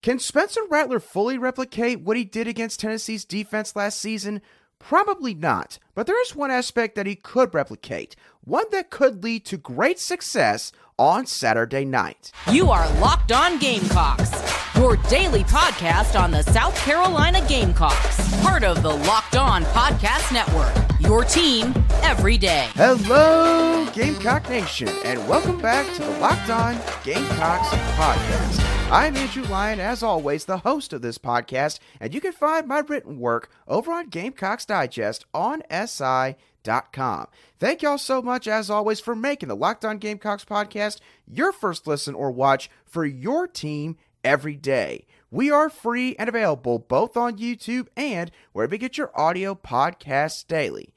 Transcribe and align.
Can 0.00 0.20
Spencer 0.20 0.60
Rattler 0.70 1.00
fully 1.00 1.38
replicate 1.38 2.00
what 2.00 2.16
he 2.16 2.24
did 2.24 2.46
against 2.46 2.78
Tennessee's 2.78 3.24
defense 3.24 3.74
last 3.74 3.98
season? 3.98 4.40
Probably 4.78 5.34
not, 5.34 5.80
but 5.96 6.06
there 6.06 6.20
is 6.22 6.36
one 6.36 6.52
aspect 6.52 6.94
that 6.94 7.06
he 7.06 7.16
could 7.16 7.52
replicate, 7.52 8.14
one 8.42 8.66
that 8.70 8.90
could 8.90 9.24
lead 9.24 9.44
to 9.46 9.56
great 9.56 9.98
success 9.98 10.70
on 11.00 11.26
Saturday 11.26 11.84
night. 11.84 12.30
You 12.50 12.70
are 12.70 12.88
Locked 13.00 13.32
On 13.32 13.58
Gamecocks, 13.58 14.30
your 14.76 14.96
daily 15.08 15.42
podcast 15.42 16.18
on 16.18 16.30
the 16.30 16.44
South 16.44 16.76
Carolina 16.76 17.44
Gamecocks, 17.48 18.40
part 18.40 18.62
of 18.62 18.82
the 18.84 18.94
Locked 18.94 19.34
On 19.34 19.64
Podcast 19.64 20.32
Network. 20.32 20.87
Your 21.00 21.22
team 21.24 21.72
every 22.02 22.36
day. 22.36 22.68
Hello, 22.74 23.86
Gamecock 23.92 24.48
Nation, 24.48 24.88
and 25.04 25.28
welcome 25.28 25.60
back 25.60 25.86
to 25.94 26.02
the 26.02 26.10
Locked 26.18 26.50
On 26.50 26.74
Gamecocks 27.04 27.68
podcast. 27.94 28.90
I'm 28.90 29.16
Andrew 29.16 29.44
Lyon, 29.44 29.78
as 29.78 30.02
always, 30.02 30.44
the 30.44 30.58
host 30.58 30.92
of 30.92 31.00
this 31.02 31.16
podcast, 31.16 31.78
and 32.00 32.12
you 32.12 32.20
can 32.20 32.32
find 32.32 32.66
my 32.66 32.80
written 32.80 33.20
work 33.20 33.48
over 33.68 33.92
on 33.92 34.08
Gamecocks 34.08 34.64
Digest 34.64 35.24
on 35.32 35.62
SI.com. 35.70 37.26
Thank 37.60 37.82
y'all 37.82 37.98
so 37.98 38.20
much, 38.20 38.48
as 38.48 38.68
always, 38.68 38.98
for 38.98 39.14
making 39.14 39.48
the 39.48 39.56
Locked 39.56 39.84
On 39.84 39.98
Gamecocks 39.98 40.44
podcast 40.44 40.98
your 41.28 41.52
first 41.52 41.86
listen 41.86 42.16
or 42.16 42.32
watch 42.32 42.68
for 42.84 43.04
your 43.06 43.46
team 43.46 43.96
every 44.24 44.56
day. 44.56 45.06
We 45.30 45.50
are 45.50 45.68
free 45.68 46.16
and 46.18 46.28
available 46.28 46.78
both 46.78 47.14
on 47.16 47.36
YouTube 47.36 47.88
and 47.96 48.30
wherever 48.52 48.74
you 48.74 48.78
get 48.78 48.96
your 48.96 49.10
audio 49.14 49.54
podcasts 49.54 50.46
daily. 50.46 50.94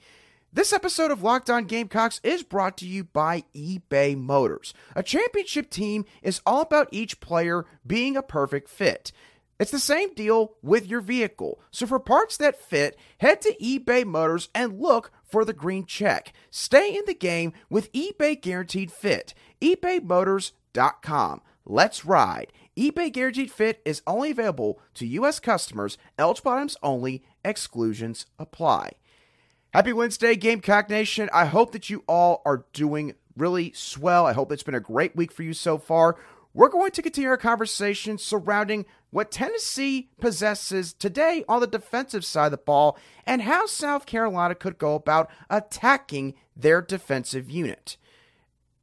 This 0.53 0.71
episode 0.71 1.11
of 1.11 1.21
Locked 1.21 1.49
On 1.49 1.65
Gamecocks 1.65 2.21
is 2.23 2.43
brought 2.43 2.77
to 2.77 2.87
you 2.87 3.03
by 3.03 3.43
eBay 3.53 4.17
Motors. 4.17 4.73
A 4.95 5.03
championship 5.03 5.69
team 5.69 6.05
is 6.21 6.41
all 6.45 6.61
about 6.61 6.87
each 6.91 7.19
player 7.19 7.65
being 7.85 8.15
a 8.15 8.23
perfect 8.23 8.69
fit. 8.69 9.11
It's 9.59 9.71
the 9.71 9.79
same 9.79 10.13
deal 10.13 10.55
with 10.61 10.87
your 10.87 11.01
vehicle. 11.01 11.59
So 11.69 11.85
for 11.85 11.99
parts 11.99 12.37
that 12.37 12.59
fit, 12.59 12.97
head 13.17 13.41
to 13.41 13.55
eBay 13.61 14.05
Motors 14.05 14.47
and 14.55 14.79
look 14.79 15.11
for 15.23 15.43
the 15.43 15.53
green 15.53 15.85
check. 15.85 16.33
Stay 16.49 16.95
in 16.95 17.03
the 17.05 17.13
game 17.13 17.51
with 17.69 17.91
eBay 17.91 18.41
Guaranteed 18.41 18.91
Fit. 18.91 19.33
ebaymotors.com. 19.61 21.41
Let's 21.65 22.05
ride. 22.05 22.51
eBay 22.77 23.11
Guaranteed 23.11 23.51
Fit 23.51 23.81
is 23.83 24.01
only 24.07 24.31
available 24.31 24.79
to 24.93 25.05
U.S. 25.05 25.41
customers, 25.41 25.97
eligible 26.17 26.53
items 26.53 26.77
only, 26.81 27.21
exclusions 27.43 28.25
apply. 28.39 28.93
Happy 29.73 29.91
Wednesday, 29.91 30.37
Gamecock 30.37 30.89
Nation. 30.89 31.29
I 31.33 31.45
hope 31.45 31.73
that 31.73 31.89
you 31.89 32.05
all 32.07 32.41
are 32.45 32.65
doing 32.71 33.15
really 33.35 33.73
swell. 33.73 34.25
I 34.25 34.31
hope 34.31 34.53
it's 34.53 34.63
been 34.63 34.73
a 34.73 34.79
great 34.79 35.17
week 35.17 35.33
for 35.33 35.43
you 35.43 35.53
so 35.53 35.77
far. 35.77 36.17
We're 36.53 36.69
going 36.69 36.91
to 36.91 37.01
continue 37.01 37.29
our 37.29 37.37
conversation 37.37 38.17
surrounding 38.17 38.85
what 39.09 39.31
Tennessee 39.31 40.09
possesses 40.21 40.93
today 40.93 41.43
on 41.49 41.59
the 41.59 41.67
defensive 41.67 42.23
side 42.23 42.45
of 42.45 42.51
the 42.51 42.57
ball 42.57 42.97
and 43.25 43.41
how 43.41 43.65
South 43.65 44.05
Carolina 44.05 44.55
could 44.55 44.77
go 44.77 44.95
about 44.95 45.29
attacking 45.49 46.35
their 46.55 46.81
defensive 46.81 47.49
unit. 47.49 47.97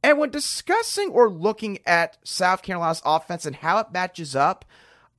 And 0.03 0.17
when 0.17 0.29
discussing 0.29 1.09
or 1.09 1.29
looking 1.29 1.79
at 1.85 2.17
South 2.23 2.61
Carolina's 2.61 3.01
offense 3.05 3.45
and 3.45 3.57
how 3.57 3.79
it 3.79 3.91
matches 3.91 4.35
up, 4.35 4.65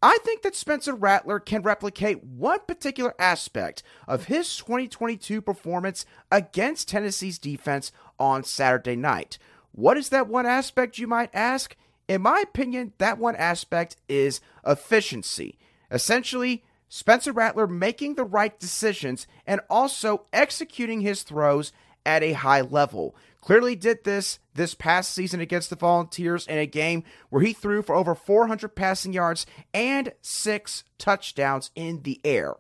I 0.03 0.17
think 0.25 0.41
that 0.43 0.57
Spencer 0.57 0.95
Rattler 0.95 1.39
can 1.39 1.61
replicate 1.61 2.25
one 2.25 2.61
particular 2.67 3.15
aspect 3.19 3.83
of 4.09 4.25
his 4.25 4.57
2022 4.57 5.43
performance 5.43 6.07
against 6.33 6.89
Tennessee's 6.89 7.39
defense 7.39 7.93
on 8.19 8.43
Saturday 8.43 8.97
night. 8.97 9.37
What 9.73 9.99
is 9.99 10.09
that 10.09 10.29
one 10.29 10.47
aspect, 10.47 10.99
you 10.99 11.07
might 11.07 11.31
ask? 11.35 11.77
In 12.09 12.23
my 12.23 12.41
opinion, 12.41 12.95
that 12.97 13.19
one 13.19 13.37
aspect 13.37 13.97
is 14.09 14.41
efficiency. 14.67 15.59
Essentially, 15.91 16.65
Spencer 16.89 17.33
Rattler 17.33 17.67
making 17.67 18.15
the 18.15 18.25
right 18.25 18.59
decisions 18.59 19.27
and 19.47 19.61
also 19.69 20.27
executing 20.33 21.03
his 21.03 21.23
throws 21.23 21.73
at 22.07 22.23
a 22.23 22.33
high 22.33 22.63
level. 22.63 23.15
Clearly 23.41 23.75
did 23.75 24.05
this 24.05 24.39
this 24.55 24.75
past 24.75 25.13
season 25.13 25.41
against 25.41 25.71
the 25.71 25.77
Volunteers 25.77 26.47
in 26.47 26.59
a 26.59 26.67
game 26.67 27.05
where 27.31 27.43
he 27.43 27.53
threw 27.53 27.83
for 27.83 27.95
over 27.95 28.15
400 28.15 28.69
passing 28.75 29.13
yards 29.13 29.47
and 29.73 30.13
six 30.21 30.85
touchdowns 30.99 31.71
in 31.75 32.03
the 32.03 32.21
air. 32.25 32.57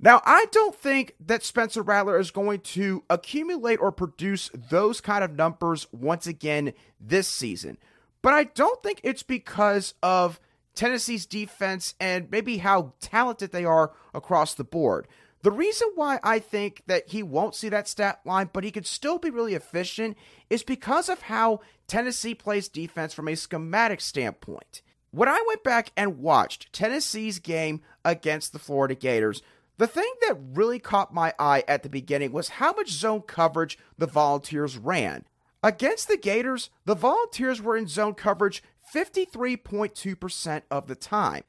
Now, 0.00 0.22
I 0.24 0.46
don't 0.52 0.74
think 0.74 1.14
that 1.26 1.42
Spencer 1.42 1.82
Rattler 1.82 2.18
is 2.18 2.30
going 2.30 2.60
to 2.60 3.02
accumulate 3.10 3.80
or 3.80 3.90
produce 3.90 4.50
those 4.54 5.00
kind 5.00 5.24
of 5.24 5.36
numbers 5.36 5.86
once 5.92 6.26
again 6.26 6.72
this 7.00 7.26
season. 7.26 7.78
But 8.22 8.32
I 8.32 8.44
don't 8.44 8.82
think 8.82 9.00
it's 9.02 9.24
because 9.24 9.94
of 10.02 10.40
Tennessee's 10.74 11.26
defense 11.26 11.94
and 11.98 12.30
maybe 12.30 12.58
how 12.58 12.94
talented 13.00 13.50
they 13.50 13.64
are 13.64 13.92
across 14.14 14.54
the 14.54 14.64
board. 14.64 15.08
The 15.42 15.50
reason 15.52 15.90
why 15.94 16.18
I 16.22 16.40
think 16.40 16.82
that 16.86 17.08
he 17.08 17.22
won't 17.22 17.54
see 17.54 17.68
that 17.68 17.86
stat 17.86 18.20
line, 18.24 18.50
but 18.52 18.64
he 18.64 18.72
could 18.72 18.86
still 18.86 19.18
be 19.18 19.30
really 19.30 19.54
efficient, 19.54 20.16
is 20.50 20.62
because 20.62 21.08
of 21.08 21.22
how 21.22 21.60
Tennessee 21.86 22.34
plays 22.34 22.68
defense 22.68 23.14
from 23.14 23.28
a 23.28 23.36
schematic 23.36 24.00
standpoint. 24.00 24.82
When 25.10 25.28
I 25.28 25.42
went 25.46 25.62
back 25.62 25.92
and 25.96 26.18
watched 26.18 26.72
Tennessee's 26.72 27.38
game 27.38 27.82
against 28.04 28.52
the 28.52 28.58
Florida 28.58 28.94
Gators, 28.94 29.42
the 29.78 29.86
thing 29.86 30.12
that 30.22 30.36
really 30.54 30.80
caught 30.80 31.14
my 31.14 31.32
eye 31.38 31.62
at 31.68 31.84
the 31.84 31.88
beginning 31.88 32.32
was 32.32 32.48
how 32.48 32.72
much 32.72 32.90
zone 32.90 33.22
coverage 33.22 33.78
the 33.96 34.06
Volunteers 34.06 34.76
ran. 34.76 35.24
Against 35.62 36.08
the 36.08 36.16
Gators, 36.16 36.70
the 36.84 36.96
Volunteers 36.96 37.62
were 37.62 37.76
in 37.76 37.86
zone 37.86 38.14
coverage 38.14 38.62
53.2% 38.92 40.62
of 40.70 40.88
the 40.88 40.94
time. 40.96 41.44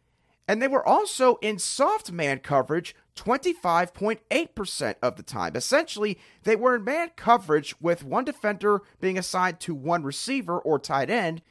And 0.48 0.62
they 0.62 0.68
were 0.68 0.88
also 0.88 1.36
in 1.42 1.60
soft 1.60 2.12
man 2.12 2.40
coverage 2.40 2.96
25.8% 3.20 4.96
of 5.02 5.16
the 5.16 5.24
time. 5.24 5.56
Essentially, 5.56 6.18
they 6.44 6.56
were 6.56 6.76
in 6.76 6.84
man 6.84 7.12
coverage 7.16 7.80
with 7.82 8.04
one 8.04 8.24
defender 8.24 8.82
being 9.02 9.18
assigned 9.18 9.60
to 9.60 9.76
one 9.76 10.04
receiver 10.04 10.58
or 10.58 10.80
tight 10.80 11.10
end, 11.10 11.42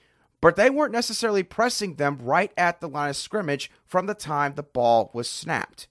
but 0.41 0.57
they 0.57 0.71
weren't 0.71 0.93
necessarily 0.93 1.43
pressing 1.43 1.95
them 1.95 2.19
right 2.23 2.53
at 2.57 2.81
the 2.81 2.89
line 2.89 3.11
of 3.11 3.17
scrimmage 3.17 3.71
from 3.85 4.07
the 4.07 4.15
time 4.15 4.55
the 4.55 4.63
ball 4.63 5.11
was 5.13 5.29
snapped. 5.29 5.89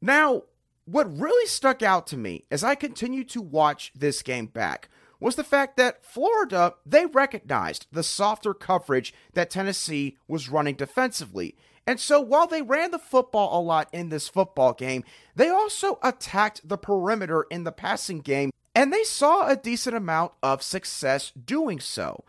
Now, 0.00 0.44
what 0.86 1.20
really 1.20 1.46
stuck 1.46 1.82
out 1.82 2.06
to 2.08 2.16
me 2.16 2.44
as 2.50 2.64
I 2.64 2.74
continued 2.74 3.28
to 3.30 3.42
watch 3.42 3.92
this 3.94 4.22
game 4.22 4.46
back 4.46 4.88
was 5.20 5.36
the 5.36 5.44
fact 5.44 5.76
that 5.76 6.02
Florida, 6.02 6.74
they 6.86 7.04
recognized 7.04 7.86
the 7.92 8.02
softer 8.02 8.54
coverage 8.54 9.12
that 9.34 9.50
Tennessee 9.50 10.16
was 10.26 10.48
running 10.48 10.76
defensively. 10.76 11.56
And 11.90 11.98
so 11.98 12.20
while 12.20 12.46
they 12.46 12.62
ran 12.62 12.92
the 12.92 13.00
football 13.00 13.58
a 13.58 13.60
lot 13.60 13.88
in 13.92 14.10
this 14.10 14.28
football 14.28 14.72
game, 14.74 15.02
they 15.34 15.48
also 15.48 15.98
attacked 16.04 16.68
the 16.68 16.78
perimeter 16.78 17.48
in 17.50 17.64
the 17.64 17.72
passing 17.72 18.20
game, 18.20 18.52
and 18.76 18.92
they 18.92 19.02
saw 19.02 19.48
a 19.48 19.56
decent 19.56 19.96
amount 19.96 20.30
of 20.40 20.62
success 20.62 21.32
doing 21.32 21.80
so. 21.80 22.22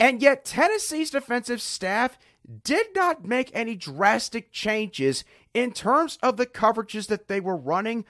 And 0.00 0.20
yet, 0.20 0.44
Tennessee's 0.44 1.12
defensive 1.12 1.62
staff 1.62 2.18
did 2.64 2.86
not 2.96 3.24
make 3.24 3.52
any 3.54 3.76
drastic 3.76 4.50
changes 4.50 5.22
in 5.54 5.70
terms 5.70 6.18
of 6.20 6.36
the 6.36 6.44
coverages 6.44 7.06
that 7.06 7.28
they 7.28 7.38
were 7.38 7.54
running 7.56 8.04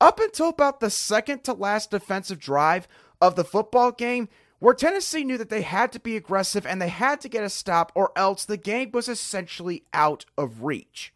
up 0.00 0.18
until 0.18 0.48
about 0.48 0.80
the 0.80 0.90
second 0.90 1.44
to 1.44 1.52
last 1.52 1.92
defensive 1.92 2.40
drive 2.40 2.88
of 3.20 3.36
the 3.36 3.44
football 3.44 3.92
game, 3.92 4.28
where 4.58 4.74
Tennessee 4.74 5.24
knew 5.24 5.38
that 5.38 5.50
they 5.50 5.62
had 5.62 5.92
to 5.92 6.00
be 6.00 6.16
aggressive 6.16 6.66
and 6.66 6.80
they 6.80 6.88
had 6.88 7.20
to 7.20 7.28
get 7.28 7.44
a 7.44 7.50
stop, 7.50 7.92
or 7.94 8.12
else 8.16 8.44
the 8.44 8.56
game 8.56 8.90
was 8.92 9.08
essentially 9.08 9.84
out 9.92 10.24
of 10.38 10.62
reach. 10.62 11.12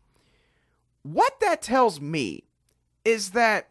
What 1.03 1.41
that 1.41 1.63
tells 1.63 2.01
me 2.01 2.45
is 3.05 3.31
that 3.31 3.71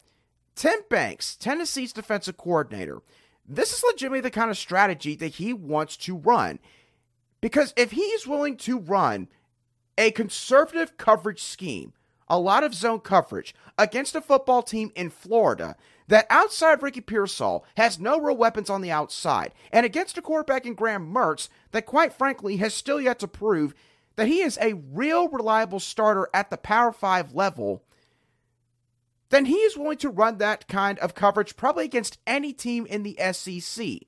Tim 0.56 0.80
Banks, 0.88 1.36
Tennessee's 1.36 1.92
defensive 1.92 2.36
coordinator, 2.36 3.02
this 3.48 3.72
is 3.72 3.84
legitimately 3.84 4.20
the 4.20 4.30
kind 4.30 4.50
of 4.50 4.58
strategy 4.58 5.14
that 5.16 5.34
he 5.34 5.52
wants 5.52 5.96
to 5.98 6.16
run. 6.16 6.58
Because 7.40 7.72
if 7.76 7.92
he's 7.92 8.26
willing 8.26 8.56
to 8.58 8.78
run 8.78 9.28
a 9.96 10.10
conservative 10.10 10.96
coverage 10.96 11.42
scheme, 11.42 11.92
a 12.30 12.38
lot 12.38 12.64
of 12.64 12.72
zone 12.72 13.00
coverage 13.00 13.54
against 13.76 14.14
a 14.14 14.20
football 14.20 14.62
team 14.62 14.92
in 14.94 15.10
Florida 15.10 15.76
that 16.06 16.26
outside 16.30 16.74
of 16.74 16.82
Ricky 16.82 17.00
Pearsall 17.00 17.64
has 17.76 18.00
no 18.00 18.18
real 18.18 18.36
weapons 18.36 18.70
on 18.70 18.80
the 18.80 18.90
outside, 18.90 19.52
and 19.72 19.84
against 19.84 20.16
a 20.16 20.22
quarterback 20.22 20.64
in 20.64 20.74
Graham 20.74 21.12
Mertz 21.12 21.48
that, 21.72 21.86
quite 21.86 22.12
frankly, 22.12 22.56
has 22.56 22.72
still 22.72 23.00
yet 23.00 23.18
to 23.18 23.28
prove 23.28 23.74
that 24.16 24.26
he 24.26 24.40
is 24.40 24.58
a 24.60 24.74
real 24.74 25.28
reliable 25.28 25.80
starter 25.80 26.28
at 26.32 26.50
the 26.50 26.56
Power 26.56 26.92
5 26.92 27.34
level, 27.34 27.84
then 29.30 29.44
he 29.44 29.56
is 29.56 29.76
willing 29.76 29.98
to 29.98 30.08
run 30.08 30.38
that 30.38 30.66
kind 30.66 30.98
of 30.98 31.14
coverage 31.14 31.56
probably 31.56 31.84
against 31.84 32.18
any 32.26 32.52
team 32.52 32.86
in 32.86 33.02
the 33.02 33.16
SEC. 33.32 34.00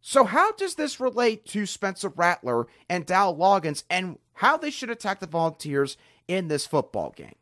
So, 0.00 0.24
how 0.24 0.50
does 0.52 0.74
this 0.74 0.98
relate 0.98 1.46
to 1.46 1.64
Spencer 1.64 2.08
Rattler 2.08 2.66
and 2.88 3.06
Dowell 3.06 3.36
Loggins 3.36 3.84
and 3.88 4.18
how 4.34 4.56
they 4.56 4.70
should 4.70 4.90
attack 4.90 5.20
the 5.20 5.28
Volunteers 5.28 5.96
in 6.28 6.48
this 6.48 6.66
football 6.66 7.12
game? 7.16 7.36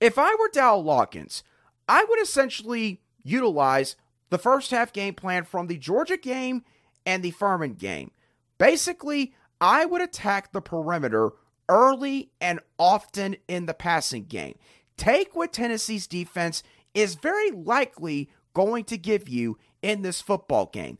If 0.00 0.18
I 0.18 0.34
were 0.38 0.50
Dowell 0.52 0.84
Loggins, 0.84 1.42
I 1.88 2.04
would 2.04 2.20
essentially 2.20 3.02
utilize 3.22 3.96
the 4.30 4.38
first 4.38 4.70
half 4.70 4.92
game 4.92 5.14
plan 5.14 5.44
from 5.44 5.66
the 5.66 5.76
Georgia 5.76 6.16
game 6.16 6.64
and 7.04 7.22
the 7.22 7.32
Furman 7.32 7.74
game. 7.74 8.12
Basically, 8.58 9.34
I 9.60 9.84
would 9.84 10.00
attack 10.00 10.52
the 10.52 10.60
perimeter 10.60 11.32
early 11.68 12.30
and 12.40 12.60
often 12.78 13.36
in 13.48 13.66
the 13.66 13.74
passing 13.74 14.24
game. 14.24 14.56
Take 14.96 15.34
what 15.34 15.52
Tennessee's 15.52 16.06
defense 16.06 16.62
is 16.94 17.14
very 17.14 17.50
likely 17.50 18.30
going 18.54 18.84
to 18.84 18.98
give 18.98 19.28
you 19.28 19.58
in 19.82 20.02
this 20.02 20.20
football 20.20 20.66
game. 20.66 20.98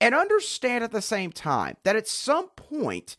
And 0.00 0.14
understand 0.14 0.84
at 0.84 0.92
the 0.92 1.02
same 1.02 1.32
time 1.32 1.76
that 1.84 1.96
at 1.96 2.08
some 2.08 2.48
point, 2.50 3.16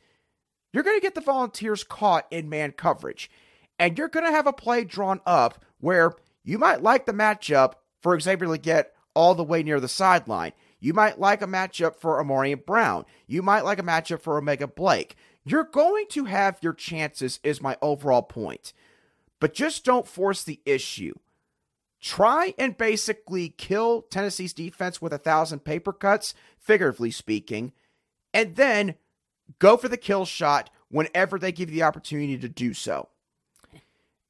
you're 0.73 0.83
going 0.83 0.97
to 0.97 1.01
get 1.01 1.15
the 1.15 1.21
Volunteers 1.21 1.83
caught 1.83 2.27
in 2.31 2.49
man 2.49 2.71
coverage. 2.71 3.29
And 3.77 3.97
you're 3.97 4.07
going 4.07 4.25
to 4.25 4.31
have 4.31 4.47
a 4.47 4.53
play 4.53 4.83
drawn 4.83 5.21
up 5.25 5.63
where 5.79 6.13
you 6.43 6.57
might 6.57 6.83
like 6.83 7.05
the 7.05 7.13
matchup 7.13 7.73
for 8.01 8.19
Xavier 8.19 8.47
Legette 8.47 8.85
all 9.13 9.35
the 9.35 9.43
way 9.43 9.63
near 9.63 9.79
the 9.79 9.87
sideline. 9.87 10.53
You 10.79 10.93
might 10.93 11.19
like 11.19 11.41
a 11.41 11.47
matchup 11.47 11.95
for 11.95 12.23
Ahmarean 12.23 12.65
Brown. 12.65 13.05
You 13.27 13.41
might 13.41 13.65
like 13.65 13.79
a 13.79 13.83
matchup 13.83 14.21
for 14.21 14.37
O'Mega 14.37 14.67
Blake. 14.67 15.15
You're 15.43 15.63
going 15.63 16.05
to 16.11 16.25
have 16.25 16.59
your 16.61 16.73
chances, 16.73 17.39
is 17.43 17.61
my 17.61 17.77
overall 17.81 18.21
point. 18.21 18.73
But 19.39 19.53
just 19.53 19.83
don't 19.83 20.07
force 20.07 20.43
the 20.43 20.59
issue. 20.65 21.13
Try 21.99 22.53
and 22.57 22.77
basically 22.77 23.49
kill 23.49 24.03
Tennessee's 24.03 24.53
defense 24.53 25.01
with 25.01 25.13
a 25.13 25.19
thousand 25.19 25.59
paper 25.59 25.93
cuts, 25.93 26.33
figuratively 26.57 27.11
speaking, 27.11 27.73
and 28.33 28.55
then 28.55 28.95
go 29.59 29.77
for 29.77 29.87
the 29.87 29.97
kill 29.97 30.25
shot 30.25 30.69
whenever 30.89 31.39
they 31.39 31.51
give 31.51 31.69
you 31.69 31.75
the 31.75 31.83
opportunity 31.83 32.37
to 32.37 32.49
do 32.49 32.73
so. 32.73 33.09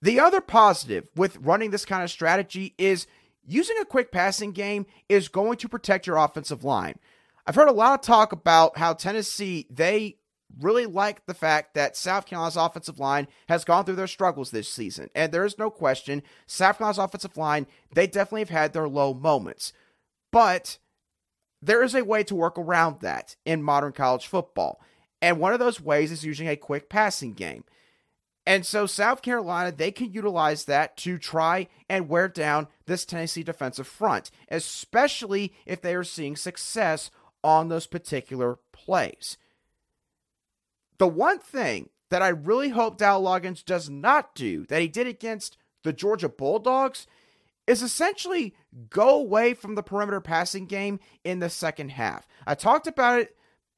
The 0.02 0.20
other 0.20 0.42
positive 0.42 1.08
with 1.16 1.38
running 1.38 1.72
this 1.72 1.86
kind 1.86 2.04
of 2.04 2.10
strategy 2.10 2.74
is 2.78 3.08
using 3.46 3.78
a 3.80 3.86
quick 3.86 4.12
passing 4.12 4.52
game 4.52 4.86
is 5.10 5.28
going 5.28 5.58
to 5.58 5.70
protect 5.70 6.08
your 6.08 6.18
offensive 6.18 6.64
line. 6.64 6.98
I've 7.46 7.56
heard 7.56 7.70
a 7.70 7.74
lot 7.74 8.00
of 8.00 8.06
talk 8.06 8.32
about 8.32 8.78
how 8.78 8.94
Tennessee, 8.94 9.68
they 9.70 10.18
really 10.60 10.86
like 10.86 11.26
the 11.26 11.34
fact 11.34 11.74
that 11.76 11.96
South 11.96 12.26
Carolina's 12.26 12.58
offensive 12.58 13.00
line 13.00 13.28
has 13.48 13.64
gone 13.64 13.86
through 13.86 13.96
their 13.96 14.08
struggles 14.08 14.52
this 14.52 14.68
season. 14.68 15.10
And 15.16 15.32
there 15.32 15.46
is 15.46 15.58
no 15.58 15.70
question, 15.70 16.24
South 16.46 16.78
Carolina's 16.78 16.98
offensive 16.98 17.38
line, 17.38 17.68
they 17.94 18.08
definitely 18.08 18.42
have 18.42 18.50
had 18.50 18.74
their 18.74 18.88
low 18.88 19.14
moments. 19.14 19.74
But 20.32 20.78
there 21.62 21.84
is 21.84 21.96
a 21.96 22.04
way 22.04 22.24
to 22.24 22.36
work 22.36 22.58
around 22.58 23.02
that 23.02 23.36
in 23.46 23.64
modern 23.64 23.92
college 23.92 24.28
football. 24.28 24.82
And 25.22 25.40
one 25.40 25.54
of 25.54 25.60
those 25.60 25.80
ways 25.80 26.12
is 26.12 26.26
using 26.26 26.48
a 26.48 26.56
quick 26.56 26.90
passing 26.90 27.34
game. 27.34 27.64
And 28.46 28.66
so 28.66 28.88
South 28.88 29.22
Carolina, 29.22 29.72
they 29.72 29.92
can 29.92 30.12
utilize 30.12 30.66
that 30.66 30.98
to 30.98 31.20
try 31.20 31.68
and 31.88 32.10
wear 32.10 32.28
down 32.28 32.68
this 32.88 33.06
Tennessee 33.06 33.44
defensive 33.44 33.88
front, 33.88 34.32
especially 34.50 35.54
if 35.66 35.82
they 35.82 35.94
are 35.94 36.04
seeing 36.04 36.36
success 36.36 37.12
on 37.44 37.70
those 37.70 37.86
particular 37.86 38.58
plays. 38.72 39.38
The 40.98 41.08
one 41.08 41.40
thing 41.40 41.90
that 42.10 42.22
I 42.22 42.30
really 42.30 42.70
hope 42.70 42.98
Dowell 42.98 43.24
Loggins 43.24 43.64
does 43.64 43.90
not 43.90 44.36
do 44.36 44.66
that 44.68 44.82
he 44.82 44.88
did 44.88 45.08
against 45.08 45.58
the 45.84 45.94
Georgia 45.94 46.30
Bulldogs 46.30 47.08
is 47.68 47.82
essentially 47.82 48.56
go 48.90 49.16
away 49.16 49.54
from 49.54 49.76
the 49.76 49.84
perimeter 49.84 50.20
passing 50.20 50.66
game 50.66 51.00
in 51.24 51.40
the 51.40 51.50
second 51.50 51.90
half. 51.90 52.28
I 52.46 52.56
talked 52.56 52.88
about 52.88 53.22
it 53.22 53.36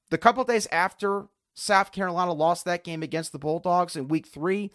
the 0.09 0.17
couple 0.17 0.43
days 0.45 0.67
after 0.71 1.27
South 1.53 1.91
Carolina 1.91 2.33
lost 2.33 2.65
that 2.65 2.83
game 2.83 3.03
against 3.03 3.31
the 3.31 3.39
Bulldogs 3.39 3.95
in 3.95 4.07
week 4.07 4.27
three, 4.27 4.71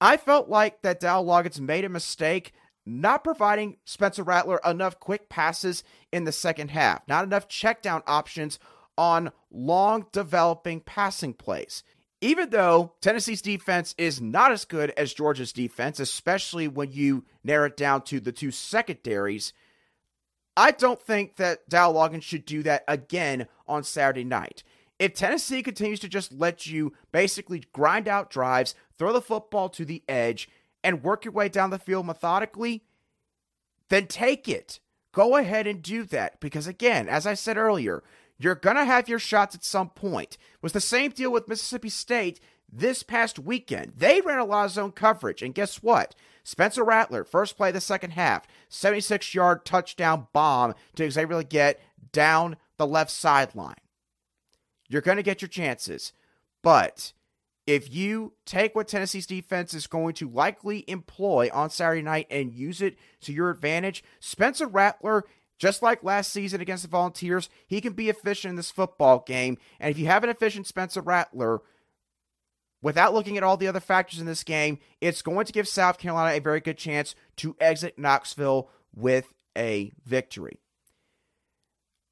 I 0.00 0.16
felt 0.16 0.48
like 0.48 0.82
that 0.82 1.00
Dowell 1.00 1.24
Loggins 1.24 1.60
made 1.60 1.84
a 1.84 1.88
mistake 1.88 2.52
not 2.84 3.24
providing 3.24 3.76
Spencer 3.84 4.22
Rattler 4.22 4.60
enough 4.64 5.00
quick 5.00 5.28
passes 5.28 5.82
in 6.12 6.24
the 6.24 6.32
second 6.32 6.70
half, 6.70 7.06
not 7.08 7.24
enough 7.24 7.48
check 7.48 7.82
down 7.82 8.02
options 8.06 8.58
on 8.96 9.32
long 9.50 10.06
developing 10.12 10.80
passing 10.80 11.34
plays. 11.34 11.82
Even 12.20 12.50
though 12.50 12.94
Tennessee's 13.00 13.42
defense 13.42 13.94
is 13.98 14.20
not 14.20 14.52
as 14.52 14.64
good 14.64 14.90
as 14.96 15.12
Georgia's 15.12 15.52
defense, 15.52 16.00
especially 16.00 16.66
when 16.66 16.92
you 16.92 17.24
narrow 17.44 17.66
it 17.66 17.76
down 17.76 18.02
to 18.02 18.20
the 18.20 18.32
two 18.32 18.50
secondaries, 18.50 19.52
I 20.56 20.70
don't 20.70 21.00
think 21.00 21.36
that 21.36 21.68
Dowell 21.68 21.94
Loggins 21.94 22.22
should 22.22 22.46
do 22.46 22.62
that 22.62 22.84
again 22.88 23.46
on 23.68 23.84
Saturday 23.84 24.24
night. 24.24 24.62
If 24.98 25.14
Tennessee 25.14 25.62
continues 25.62 26.00
to 26.00 26.08
just 26.08 26.32
let 26.32 26.66
you 26.66 26.92
basically 27.12 27.64
grind 27.72 28.08
out 28.08 28.30
drives, 28.30 28.74
throw 28.98 29.12
the 29.12 29.20
football 29.20 29.68
to 29.70 29.84
the 29.84 30.02
edge, 30.08 30.48
and 30.82 31.02
work 31.02 31.24
your 31.24 31.32
way 31.32 31.48
down 31.48 31.70
the 31.70 31.78
field 31.78 32.06
methodically, 32.06 32.84
then 33.88 34.06
take 34.06 34.48
it. 34.48 34.80
Go 35.12 35.36
ahead 35.36 35.66
and 35.66 35.82
do 35.82 36.04
that. 36.04 36.40
Because 36.40 36.66
again, 36.66 37.08
as 37.08 37.26
I 37.26 37.34
said 37.34 37.56
earlier, 37.56 38.02
you're 38.38 38.54
going 38.54 38.76
to 38.76 38.84
have 38.84 39.08
your 39.08 39.18
shots 39.18 39.54
at 39.54 39.64
some 39.64 39.90
point. 39.90 40.34
It 40.34 40.62
was 40.62 40.72
the 40.72 40.80
same 40.80 41.10
deal 41.10 41.32
with 41.32 41.48
Mississippi 41.48 41.88
State 41.88 42.40
this 42.70 43.02
past 43.02 43.38
weekend. 43.38 43.94
They 43.96 44.20
ran 44.20 44.38
a 44.38 44.44
lot 44.44 44.66
of 44.66 44.72
zone 44.72 44.92
coverage. 44.92 45.42
And 45.42 45.54
guess 45.54 45.82
what? 45.82 46.14
Spencer 46.44 46.84
Rattler, 46.84 47.24
first 47.24 47.56
play 47.56 47.68
of 47.68 47.74
the 47.74 47.80
second 47.80 48.12
half, 48.12 48.46
76 48.68 49.34
yard 49.34 49.64
touchdown 49.64 50.28
bomb 50.32 50.74
to 50.94 51.10
Xavier 51.10 51.42
Legette 51.42 51.76
down 52.12 52.56
the 52.76 52.86
left 52.86 53.10
sideline. 53.10 53.74
You're 54.88 55.02
going 55.02 55.16
to 55.16 55.22
get 55.22 55.42
your 55.42 55.48
chances. 55.48 56.12
But 56.62 57.12
if 57.66 57.92
you 57.92 58.34
take 58.44 58.74
what 58.74 58.88
Tennessee's 58.88 59.26
defense 59.26 59.74
is 59.74 59.86
going 59.86 60.14
to 60.14 60.28
likely 60.28 60.84
employ 60.88 61.50
on 61.52 61.70
Saturday 61.70 62.02
night 62.02 62.26
and 62.30 62.52
use 62.52 62.80
it 62.80 62.96
to 63.22 63.32
your 63.32 63.50
advantage, 63.50 64.04
Spencer 64.20 64.66
Rattler, 64.66 65.24
just 65.58 65.82
like 65.82 66.04
last 66.04 66.32
season 66.32 66.60
against 66.60 66.84
the 66.84 66.88
Volunteers, 66.88 67.48
he 67.66 67.80
can 67.80 67.92
be 67.92 68.08
efficient 68.08 68.50
in 68.50 68.56
this 68.56 68.70
football 68.70 69.24
game. 69.26 69.58
And 69.80 69.90
if 69.90 69.98
you 69.98 70.06
have 70.06 70.22
an 70.22 70.30
efficient 70.30 70.66
Spencer 70.66 71.00
Rattler, 71.00 71.60
without 72.82 73.14
looking 73.14 73.36
at 73.36 73.42
all 73.42 73.56
the 73.56 73.68
other 73.68 73.80
factors 73.80 74.20
in 74.20 74.26
this 74.26 74.44
game, 74.44 74.78
it's 75.00 75.22
going 75.22 75.46
to 75.46 75.52
give 75.52 75.66
South 75.66 75.98
Carolina 75.98 76.36
a 76.36 76.40
very 76.40 76.60
good 76.60 76.78
chance 76.78 77.14
to 77.36 77.56
exit 77.58 77.98
Knoxville 77.98 78.70
with 78.94 79.32
a 79.56 79.92
victory. 80.04 80.60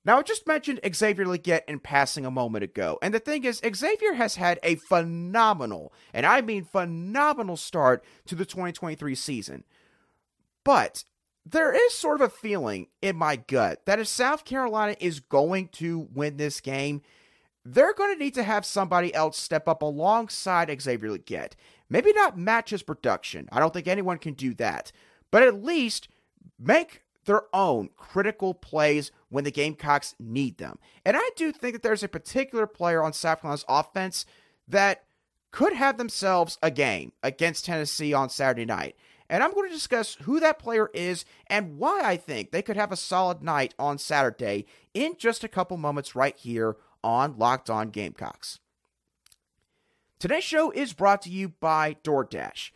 Now, 0.05 0.19
I 0.19 0.23
just 0.23 0.47
mentioned 0.47 0.81
Xavier 0.95 1.25
Legette 1.25 1.63
in 1.67 1.81
passing 1.81 2.27
a 2.27 2.31
moment 2.31 2.63
ago. 2.63 2.99
And 3.01 3.15
the 3.15 3.19
thing 3.19 3.45
is, 3.45 3.63
Xavier 3.75 4.15
has 4.15 4.37
had 4.37 4.59
a 4.63 4.75
phenomenal, 4.75 5.93
and 6.13 6.27
I 6.27 6.43
mean 6.43 6.65
phenomenal 6.65 7.57
start 7.57 8.05
to 8.27 8.35
the 8.35 8.45
2023 8.45 9.15
season. 9.15 9.65
But 10.63 11.05
there 11.47 11.73
is 11.73 11.95
sort 11.95 12.21
of 12.21 12.27
a 12.27 12.31
feeling 12.31 12.89
in 13.01 13.17
my 13.17 13.37
gut 13.37 13.85
that 13.87 13.99
if 13.99 14.07
South 14.07 14.45
Carolina 14.45 14.97
is 15.01 15.21
going 15.21 15.69
to 15.69 16.09
win 16.13 16.37
this 16.37 16.61
game, 16.61 17.03
they're 17.65 17.95
going 17.95 18.15
to 18.15 18.23
need 18.23 18.35
to 18.35 18.43
have 18.43 18.67
somebody 18.67 19.15
else 19.15 19.39
step 19.39 19.69
up 19.69 19.81
alongside 19.81 20.75
Xavier 20.83 21.11
Legette. 21.11 21.53
Maybe 21.89 22.13
not 22.13 22.39
match 22.39 22.71
his 22.71 22.83
production. 22.83 23.49
I 23.51 23.61
don't 23.61 23.73
think 23.73 23.89
anyone 23.89 24.19
can 24.19 24.35
do 24.35 24.53
that. 24.55 24.93
But 25.31 25.43
at 25.43 25.65
least 25.65 26.09
make 26.59 27.04
their 27.25 27.43
own 27.53 27.91
critical 27.97 28.55
plays 28.55 29.11
when 29.29 29.45
the 29.45 29.51
Gamecocks 29.51 30.15
need 30.19 30.59
them. 30.59 30.79
And 31.05 31.17
I 31.17 31.31
do 31.37 31.53
think 31.53 31.75
that 31.75 31.83
there's 31.83 32.03
a 32.03 32.09
particular 32.09 32.67
player 32.67 33.03
on 33.03 33.13
South 33.13 33.41
Carolina's 33.41 33.65
offense 33.69 34.27
that 34.69 35.05
could 35.51 35.73
have 35.75 35.99
themselves 35.99 36.59
a 36.63 36.71
game 36.71 37.13
against 37.23 37.65
Tennessee 37.65 38.13
on 38.13 38.29
Saturday 38.29 38.65
night. 38.65 38.97
And 39.31 39.43
I'm 39.43 39.55
going 39.55 39.69
to 39.69 39.75
discuss 39.75 40.17
who 40.23 40.41
that 40.41 40.59
player 40.59 40.91
is 40.93 41.25
and 41.47 41.79
why 41.79 42.03
I 42.03 42.17
think 42.17 42.51
they 42.51 42.63
could 42.63 42.77
have 42.77 42.93
a 42.93 42.97
solid 42.97 43.43
night 43.43 43.75
on 43.79 43.99
Saturday 43.99 44.67
in 44.93 45.15
just 45.17 45.45
a 45.45 45.49
couple 45.49 45.77
moments 45.77 46.15
right 46.15 46.37
here 46.37 46.77
on 47.03 47.39
Locked 47.39 47.71
On 47.71 47.91
Gamecocks. 47.91 48.59
Today's 50.19 50.45
show 50.45 50.71
is 50.71 50.93
brought 50.93 51.23
to 51.23 51.31
you 51.31 51.51
by 51.51 51.97
DoorDash. 52.03 52.71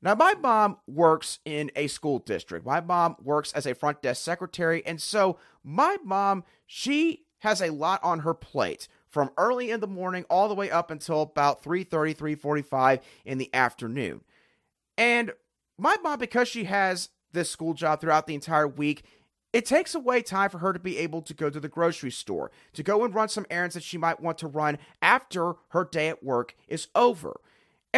Now, 0.00 0.14
my 0.14 0.34
mom 0.34 0.78
works 0.86 1.40
in 1.44 1.70
a 1.74 1.88
school 1.88 2.20
district. 2.20 2.64
My 2.64 2.80
mom 2.80 3.16
works 3.22 3.52
as 3.52 3.66
a 3.66 3.74
front 3.74 4.00
desk 4.00 4.22
secretary. 4.22 4.84
And 4.86 5.00
so, 5.00 5.38
my 5.64 5.96
mom, 6.04 6.44
she 6.66 7.24
has 7.40 7.60
a 7.60 7.70
lot 7.70 8.02
on 8.02 8.20
her 8.20 8.34
plate 8.34 8.88
from 9.08 9.30
early 9.36 9.70
in 9.70 9.80
the 9.80 9.86
morning 9.86 10.24
all 10.28 10.48
the 10.48 10.54
way 10.54 10.70
up 10.70 10.90
until 10.90 11.22
about 11.22 11.62
3.30 11.62 12.16
3.45 12.16 13.00
in 13.24 13.38
the 13.38 13.52
afternoon 13.54 14.22
and 14.96 15.32
my 15.78 15.96
mom 16.02 16.18
because 16.18 16.48
she 16.48 16.64
has 16.64 17.10
this 17.32 17.50
school 17.50 17.74
job 17.74 18.00
throughout 18.00 18.26
the 18.26 18.34
entire 18.34 18.68
week 18.68 19.04
it 19.52 19.64
takes 19.64 19.94
away 19.94 20.20
time 20.20 20.50
for 20.50 20.58
her 20.58 20.72
to 20.72 20.78
be 20.78 20.98
able 20.98 21.22
to 21.22 21.32
go 21.32 21.48
to 21.48 21.60
the 21.60 21.68
grocery 21.68 22.10
store 22.10 22.50
to 22.72 22.82
go 22.82 23.04
and 23.04 23.14
run 23.14 23.28
some 23.28 23.46
errands 23.50 23.74
that 23.74 23.82
she 23.82 23.96
might 23.96 24.20
want 24.20 24.38
to 24.38 24.46
run 24.46 24.78
after 25.00 25.54
her 25.68 25.84
day 25.84 26.08
at 26.08 26.22
work 26.22 26.54
is 26.66 26.88
over 26.94 27.40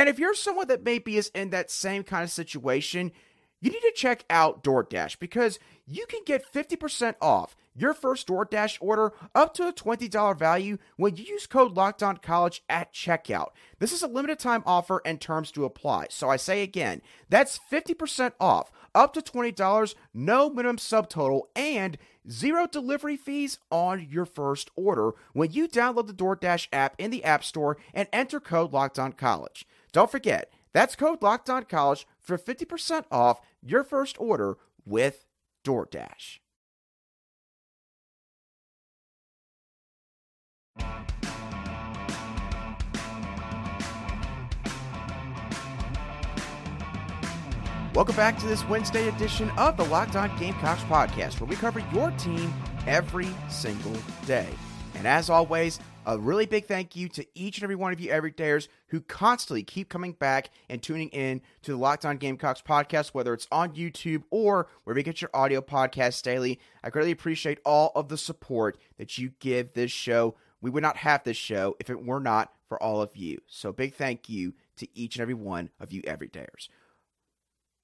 and 0.01 0.09
if 0.09 0.19
you're 0.19 0.35
someone 0.35 0.69
that 0.69 0.83
maybe 0.83 1.19
is 1.19 1.31
in 1.35 1.51
that 1.51 1.71
same 1.71 2.05
kind 2.05 2.25
of 2.25 2.31
situation, 2.31 3.13
you 3.61 3.71
need 3.71 3.83
to 3.83 3.93
check 3.95 4.25
out 4.31 4.65
DoorDash 4.65 5.19
because 5.19 5.59
you 5.87 6.07
can 6.07 6.21
get 6.25 6.51
50% 6.51 7.17
off 7.21 7.55
your 7.75 7.93
first 7.93 8.27
DoorDash 8.27 8.79
order 8.81 9.13
up 9.35 9.53
to 9.53 9.69
a 9.69 9.75
$20 9.75 10.39
value 10.39 10.79
when 10.97 11.17
you 11.17 11.25
use 11.25 11.47
code 11.47 11.75
LOCKEDON 11.75 12.23
College 12.23 12.63
at 12.71 12.95
checkout. 12.95 13.49
This 13.79 13.93
is 13.93 14.03
a 14.03 14.07
limited 14.09 14.39
time 14.39 14.63
offer 14.65 15.03
and 15.05 15.21
terms 15.21 15.53
to 15.53 15.67
apply. 15.67 16.07
So 16.09 16.31
I 16.31 16.37
say 16.37 16.63
again, 16.63 17.03
that's 17.29 17.61
50% 17.71 18.33
off, 18.41 18.73
up 18.95 19.13
to 19.13 19.21
$20, 19.21 19.95
no 20.15 20.49
minimum 20.49 20.79
subtotal, 20.79 21.43
and 21.55 21.99
zero 22.27 22.67
delivery 22.67 23.19
fees 23.19 23.59
on 23.71 24.09
your 24.11 24.25
first 24.25 24.71
order 24.77 25.13
when 25.35 25.53
you 25.53 25.69
download 25.69 26.07
the 26.07 26.15
DoorDash 26.15 26.69
app 26.73 26.95
in 26.97 27.11
the 27.11 27.23
App 27.23 27.45
Store 27.45 27.77
and 27.93 28.09
enter 28.15 28.41
code 28.41 28.73
LOCKEDON 28.73 29.19
College. 29.19 29.67
Don't 29.93 30.11
forget, 30.11 30.53
that's 30.73 30.95
code 30.95 31.21
LOCKEDON 31.21 31.69
College 31.69 32.07
for 32.21 32.39
50% 32.39 33.05
off 33.11 33.41
your 33.63 33.83
first 33.83 34.17
order 34.21 34.57
with 34.85 35.25
DoorDash. 35.65 36.39
Welcome 47.93 48.15
back 48.15 48.39
to 48.39 48.47
this 48.47 48.65
Wednesday 48.69 49.09
edition 49.09 49.51
of 49.59 49.77
the 49.77 49.85
Locked 49.85 50.15
On 50.15 50.31
Gamecocks 50.39 50.83
podcast, 50.85 51.41
where 51.41 51.49
we 51.49 51.57
cover 51.57 51.81
your 51.93 52.13
team 52.13 52.55
every 52.87 53.29
single 53.49 53.97
day. 54.27 54.49
And 54.95 55.09
as 55.09 55.29
always, 55.29 55.81
a 56.11 56.19
really 56.19 56.47
big 56.47 56.67
thank 56.67 56.97
you 56.97 57.09
to 57.09 57.25
each 57.35 57.59
and 57.59 57.63
every 57.63 57.77
one 57.77 57.93
of 57.93 58.01
you 58.01 58.11
every 58.11 58.33
everydayers 58.33 58.67
who 58.89 59.01
constantly 59.01 59.63
keep 59.63 59.89
coming 59.89 60.13
back 60.13 60.51
and 60.69 60.83
tuning 60.83 61.09
in 61.11 61.41
to 61.63 61.71
the 61.71 61.77
Locked 61.77 62.05
On 62.05 62.17
Gamecocks 62.17 62.63
podcast, 62.63 63.11
whether 63.11 63.33
it's 63.33 63.47
on 63.53 63.75
YouTube 63.75 64.25
or 64.31 64.67
where 64.83 64.97
we 64.97 65.05
get 65.05 65.21
your 65.21 65.31
audio 65.33 65.61
podcasts 65.61 66.21
daily. 66.23 66.59
I 66.83 66.91
greatly 66.91 67.13
appreciate 67.13 67.61
all 67.65 67.93
of 67.95 68.09
the 68.09 68.19
support 68.19 68.77
that 68.99 69.19
you 69.19 69.33
give 69.39 69.73
this 69.73 69.93
show. 69.93 70.35
We 70.61 70.71
would 70.71 70.83
not 70.83 70.97
have 70.99 71.23
this 71.23 71.37
show 71.37 71.77
if 71.79 71.89
it 71.89 72.05
were 72.05 72.21
not 72.21 72.53
for 72.69 72.83
all 72.83 73.01
of 73.01 73.17
you. 73.17 73.39
So 73.47 73.73
big 73.73 73.95
thank 73.95 74.29
you 74.29 74.55
to 74.79 74.89
each 74.99 75.15
and 75.15 75.23
every 75.23 75.35
one 75.35 75.71
of 75.79 75.93
you 75.93 76.03
every 76.05 76.29
everydayers. 76.29 76.69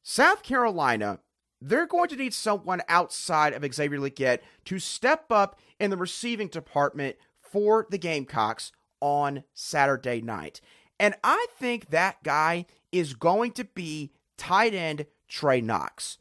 South 0.02 0.42
Carolina, 0.42 1.20
they're 1.60 1.86
going 1.86 2.08
to 2.08 2.16
need 2.16 2.34
someone 2.34 2.82
outside 2.88 3.52
of 3.52 3.74
Xavier 3.74 4.00
Legette 4.00 4.40
to 4.64 4.80
step 4.80 5.26
up 5.30 5.60
in 5.78 5.90
the 5.90 5.96
receiving 5.96 6.48
department 6.48 7.16
for 7.56 7.86
the 7.88 7.96
Gamecocks 7.96 8.70
on 9.00 9.42
Saturday 9.54 10.20
night. 10.20 10.60
And 11.00 11.14
I 11.24 11.46
think 11.58 11.88
that 11.88 12.22
guy 12.22 12.66
is 12.92 13.14
going 13.14 13.52
to 13.52 13.64
be 13.64 14.12
tight 14.36 14.74
end 14.74 15.06
Trey 15.26 15.62
Knox. 15.62 16.18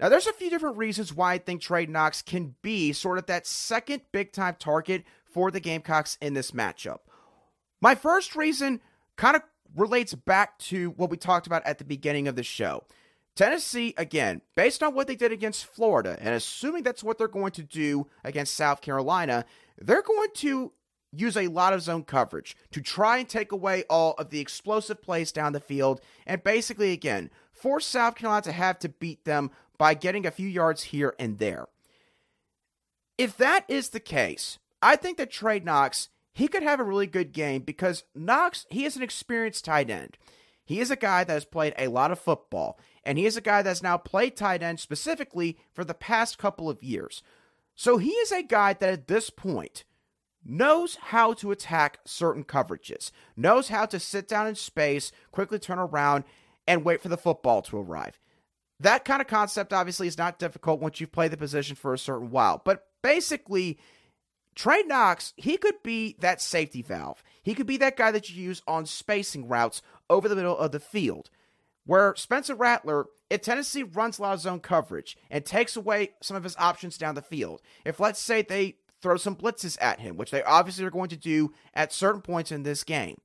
Now, 0.00 0.08
there's 0.08 0.26
a 0.26 0.32
few 0.32 0.50
different 0.50 0.76
reasons 0.76 1.14
why 1.14 1.34
I 1.34 1.38
think 1.38 1.60
Trey 1.60 1.86
Knox 1.86 2.22
can 2.22 2.56
be 2.60 2.92
sort 2.92 3.18
of 3.18 3.26
that 3.26 3.46
second 3.46 4.02
big 4.10 4.32
time 4.32 4.56
target 4.58 5.04
for 5.24 5.52
the 5.52 5.60
Gamecocks 5.60 6.18
in 6.20 6.34
this 6.34 6.50
matchup. 6.50 6.98
My 7.80 7.94
first 7.94 8.34
reason 8.34 8.80
kind 9.14 9.36
of 9.36 9.42
relates 9.76 10.12
back 10.12 10.58
to 10.58 10.90
what 10.96 11.08
we 11.08 11.16
talked 11.16 11.46
about 11.46 11.64
at 11.64 11.78
the 11.78 11.84
beginning 11.84 12.26
of 12.26 12.34
the 12.34 12.42
show. 12.42 12.82
Tennessee, 13.36 13.94
again, 13.96 14.42
based 14.56 14.82
on 14.82 14.92
what 14.92 15.06
they 15.06 15.16
did 15.16 15.30
against 15.30 15.66
Florida, 15.66 16.16
and 16.20 16.34
assuming 16.34 16.82
that's 16.82 17.04
what 17.04 17.16
they're 17.16 17.28
going 17.28 17.52
to 17.52 17.62
do 17.62 18.08
against 18.24 18.54
South 18.54 18.80
Carolina, 18.80 19.44
they're 19.78 20.02
going 20.02 20.30
to 20.34 20.72
use 21.12 21.36
a 21.36 21.48
lot 21.48 21.72
of 21.72 21.82
zone 21.82 22.04
coverage 22.04 22.56
to 22.72 22.80
try 22.80 23.18
and 23.18 23.28
take 23.28 23.52
away 23.52 23.84
all 23.88 24.14
of 24.14 24.30
the 24.30 24.40
explosive 24.40 25.02
plays 25.02 25.32
down 25.32 25.52
the 25.52 25.60
field, 25.60 26.00
and 26.26 26.42
basically, 26.42 26.92
again, 26.92 27.30
force 27.52 27.86
South 27.86 28.16
Carolina 28.16 28.42
to 28.42 28.52
have 28.52 28.78
to 28.80 28.88
beat 28.88 29.24
them 29.24 29.50
by 29.78 29.94
getting 29.94 30.26
a 30.26 30.30
few 30.30 30.48
yards 30.48 30.84
here 30.84 31.14
and 31.18 31.38
there. 31.38 31.66
If 33.16 33.36
that 33.36 33.64
is 33.68 33.90
the 33.90 34.00
case, 34.00 34.58
I 34.82 34.96
think 34.96 35.18
that 35.18 35.30
Trey 35.30 35.60
Knox, 35.60 36.08
he 36.32 36.48
could 36.48 36.62
have 36.62 36.80
a 36.80 36.84
really 36.84 37.06
good 37.06 37.32
game 37.32 37.62
because 37.62 38.04
Knox, 38.14 38.66
he 38.70 38.84
is 38.84 38.96
an 38.96 39.02
experienced 39.02 39.64
tight 39.64 39.88
end. 39.88 40.18
He 40.64 40.80
is 40.80 40.90
a 40.90 40.96
guy 40.96 41.24
that 41.24 41.32
has 41.32 41.44
played 41.44 41.74
a 41.78 41.88
lot 41.88 42.10
of 42.10 42.18
football, 42.18 42.78
and 43.04 43.18
he 43.18 43.26
is 43.26 43.36
a 43.36 43.42
guy 43.42 43.62
that's 43.62 43.82
now 43.82 43.98
played 43.98 44.36
tight 44.36 44.62
end 44.62 44.80
specifically 44.80 45.58
for 45.72 45.84
the 45.84 45.94
past 45.94 46.38
couple 46.38 46.68
of 46.70 46.82
years. 46.82 47.22
So 47.74 47.98
he 47.98 48.10
is 48.10 48.32
a 48.32 48.42
guy 48.42 48.72
that 48.74 48.92
at 48.92 49.08
this 49.08 49.30
point 49.30 49.84
knows 50.44 50.96
how 50.96 51.32
to 51.34 51.50
attack 51.50 51.98
certain 52.04 52.44
coverages, 52.44 53.10
knows 53.36 53.68
how 53.68 53.86
to 53.86 53.98
sit 53.98 54.28
down 54.28 54.46
in 54.46 54.54
space, 54.54 55.10
quickly 55.32 55.58
turn 55.58 55.78
around, 55.78 56.24
and 56.66 56.84
wait 56.84 57.00
for 57.00 57.08
the 57.08 57.16
football 57.16 57.62
to 57.62 57.78
arrive. 57.78 58.18
That 58.80 59.04
kind 59.04 59.20
of 59.20 59.28
concept 59.28 59.72
obviously 59.72 60.06
is 60.06 60.18
not 60.18 60.38
difficult 60.38 60.80
once 60.80 61.00
you've 61.00 61.12
played 61.12 61.30
the 61.30 61.36
position 61.36 61.76
for 61.76 61.94
a 61.94 61.98
certain 61.98 62.30
while, 62.30 62.60
but 62.64 62.86
basically, 63.02 63.78
Trey 64.54 64.82
Knox, 64.82 65.32
he 65.36 65.56
could 65.56 65.82
be 65.82 66.16
that 66.20 66.40
safety 66.40 66.82
valve. 66.82 67.22
He 67.42 67.54
could 67.54 67.66
be 67.66 67.76
that 67.78 67.96
guy 67.96 68.10
that 68.10 68.30
you 68.30 68.42
use 68.42 68.62
on 68.66 68.86
spacing 68.86 69.48
routes 69.48 69.82
over 70.08 70.28
the 70.28 70.36
middle 70.36 70.56
of 70.56 70.72
the 70.72 70.80
field. 70.80 71.30
Where 71.86 72.14
Spencer 72.16 72.54
Rattler, 72.54 73.06
if 73.34 73.42
Tennessee 73.42 73.82
runs 73.82 74.18
a 74.18 74.22
lot 74.22 74.34
of 74.34 74.40
zone 74.40 74.60
coverage 74.60 75.16
and 75.28 75.44
takes 75.44 75.74
away 75.74 76.10
some 76.22 76.36
of 76.36 76.44
his 76.44 76.56
options 76.56 76.96
down 76.96 77.16
the 77.16 77.22
field, 77.22 77.60
if 77.84 77.98
let's 77.98 78.20
say 78.20 78.42
they 78.42 78.76
throw 79.02 79.16
some 79.16 79.34
blitzes 79.34 79.76
at 79.80 79.98
him, 79.98 80.16
which 80.16 80.30
they 80.30 80.42
obviously 80.44 80.84
are 80.84 80.90
going 80.90 81.08
to 81.08 81.16
do 81.16 81.52
at 81.74 81.92
certain 81.92 82.20
points 82.20 82.52
in 82.52 82.62
this 82.62 82.84
game, 82.84 83.20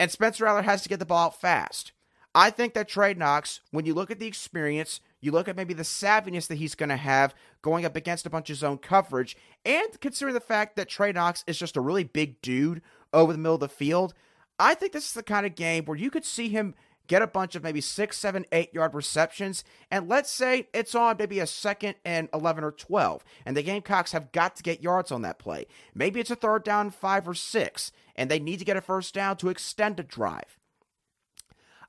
and 0.00 0.10
Spencer 0.10 0.44
Rattler 0.44 0.62
has 0.62 0.82
to 0.82 0.88
get 0.88 0.98
the 0.98 1.06
ball 1.06 1.26
out 1.26 1.40
fast, 1.40 1.92
I 2.34 2.50
think 2.50 2.74
that 2.74 2.88
Trey 2.88 3.14
Knox, 3.14 3.60
when 3.70 3.86
you 3.86 3.94
look 3.94 4.10
at 4.10 4.18
the 4.18 4.26
experience, 4.26 5.00
you 5.20 5.30
look 5.30 5.46
at 5.46 5.56
maybe 5.56 5.72
the 5.72 5.84
savviness 5.84 6.48
that 6.48 6.56
he's 6.56 6.74
going 6.74 6.90
to 6.90 6.96
have 6.96 7.32
going 7.62 7.86
up 7.86 7.96
against 7.96 8.26
a 8.26 8.30
bunch 8.30 8.50
of 8.50 8.56
zone 8.56 8.78
coverage, 8.78 9.36
and 9.64 10.00
considering 10.00 10.34
the 10.34 10.40
fact 10.40 10.74
that 10.74 10.88
Trey 10.88 11.12
Knox 11.12 11.44
is 11.46 11.58
just 11.58 11.76
a 11.76 11.80
really 11.80 12.04
big 12.04 12.42
dude 12.42 12.82
over 13.12 13.32
the 13.32 13.38
middle 13.38 13.54
of 13.54 13.60
the 13.60 13.68
field, 13.68 14.14
I 14.58 14.74
think 14.74 14.92
this 14.92 15.06
is 15.06 15.12
the 15.12 15.22
kind 15.22 15.46
of 15.46 15.54
game 15.54 15.84
where 15.84 15.96
you 15.96 16.10
could 16.10 16.24
see 16.24 16.48
him 16.48 16.74
get 17.06 17.22
a 17.22 17.26
bunch 17.26 17.54
of 17.54 17.62
maybe 17.62 17.80
six, 17.80 18.18
seven, 18.18 18.44
eight 18.52 18.72
yard 18.74 18.94
receptions, 18.94 19.64
and 19.90 20.08
let's 20.08 20.30
say 20.30 20.68
it's 20.72 20.94
on 20.94 21.16
maybe 21.18 21.40
a 21.40 21.46
second 21.46 21.96
and 22.04 22.28
11 22.32 22.64
or 22.64 22.72
12, 22.72 23.24
and 23.44 23.56
the 23.56 23.62
Gamecocks 23.62 24.12
have 24.12 24.32
got 24.32 24.56
to 24.56 24.62
get 24.62 24.82
yards 24.82 25.12
on 25.12 25.22
that 25.22 25.38
play. 25.38 25.66
Maybe 25.94 26.20
it's 26.20 26.30
a 26.30 26.36
third 26.36 26.64
down, 26.64 26.90
five 26.90 27.28
or 27.28 27.34
six, 27.34 27.92
and 28.14 28.30
they 28.30 28.38
need 28.38 28.58
to 28.58 28.64
get 28.64 28.76
a 28.76 28.80
first 28.80 29.14
down 29.14 29.36
to 29.38 29.48
extend 29.48 30.00
a 30.00 30.02
drive. 30.02 30.58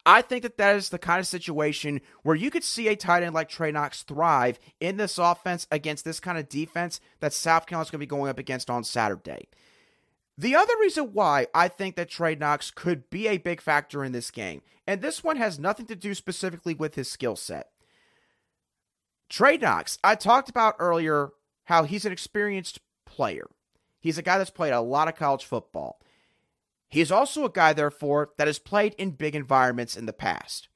I 0.08 0.22
think 0.22 0.44
that 0.44 0.56
that 0.56 0.78
is 0.78 0.88
the 0.88 0.98
kind 0.98 1.20
of 1.20 1.28
situation 1.28 2.00
where 2.24 2.36
you 2.36 2.50
could 2.50 2.64
see 2.64 2.88
a 2.88 2.96
tight 2.96 3.24
end 3.24 3.36
like 3.36 3.50
Trey 3.50 3.74
Knox 3.74 4.04
thrive 4.04 4.58
in 4.80 4.96
this 4.96 5.18
offense 5.18 5.68
against 5.70 6.06
this 6.06 6.22
kind 6.22 6.38
of 6.38 6.48
defense 6.48 7.02
that 7.20 7.34
South 7.34 7.66
Carolina's 7.66 7.92
going 7.92 8.00
to 8.00 8.06
be 8.06 8.10
going 8.10 8.30
up 8.30 8.40
against 8.40 8.70
on 8.70 8.86
Saturday. 8.86 9.50
The 10.38 10.56
other 10.56 10.74
reason 10.80 11.14
why 11.14 11.48
I 11.54 11.68
think 11.68 11.96
that 11.96 12.10
Trey 12.10 12.36
Knox 12.36 12.70
could 12.70 13.10
be 13.10 13.28
a 13.28 13.38
big 13.38 13.60
factor 13.60 14.04
in 14.04 14.12
this 14.12 14.30
game, 14.30 14.62
and 14.86 15.02
this 15.02 15.24
one 15.24 15.38
has 15.38 15.58
nothing 15.58 15.88
to 15.88 15.96
do 15.96 16.14
specifically 16.14 16.76
with 16.76 16.94
his 16.94 17.10
skill 17.10 17.36
set. 17.36 17.70
Trey 19.30 19.58
Knox, 19.58 19.98
I 20.04 20.16
talked 20.16 20.50
about 20.50 20.76
earlier 20.78 21.30
how 21.66 21.84
he's 21.84 22.06
an 22.06 22.12
experienced 22.12 22.80
player. 23.06 23.48
He's 24.00 24.18
a 24.18 24.22
guy 24.22 24.38
that's 24.38 24.52
played 24.52 24.74
a 24.74 24.80
lot 24.80 25.08
of 25.08 25.16
college 25.16 25.44
football. 25.44 26.00
He 26.88 27.02
is 27.02 27.12
also 27.12 27.44
a 27.44 27.50
guy, 27.50 27.74
therefore, 27.74 28.30
that 28.38 28.48
has 28.48 28.60
played 28.60 28.94
in 28.94 29.12
big 29.12 29.36
environments 29.36 29.98
in 29.98 30.06
the 30.06 30.14
past. 30.14 30.70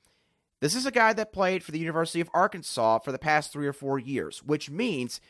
This 0.59 0.75
is 0.75 0.85
a 0.85 0.91
guy 0.91 1.13
that 1.13 1.31
played 1.31 1.63
for 1.63 1.71
the 1.71 1.79
University 1.79 2.19
of 2.19 2.29
Arkansas 2.33 2.99
for 2.99 3.11
the 3.11 3.19
past 3.19 3.53
three 3.53 3.67
or 3.67 3.73
four 3.73 3.97
years, 3.99 4.43
which 4.43 4.69
means 4.69 5.21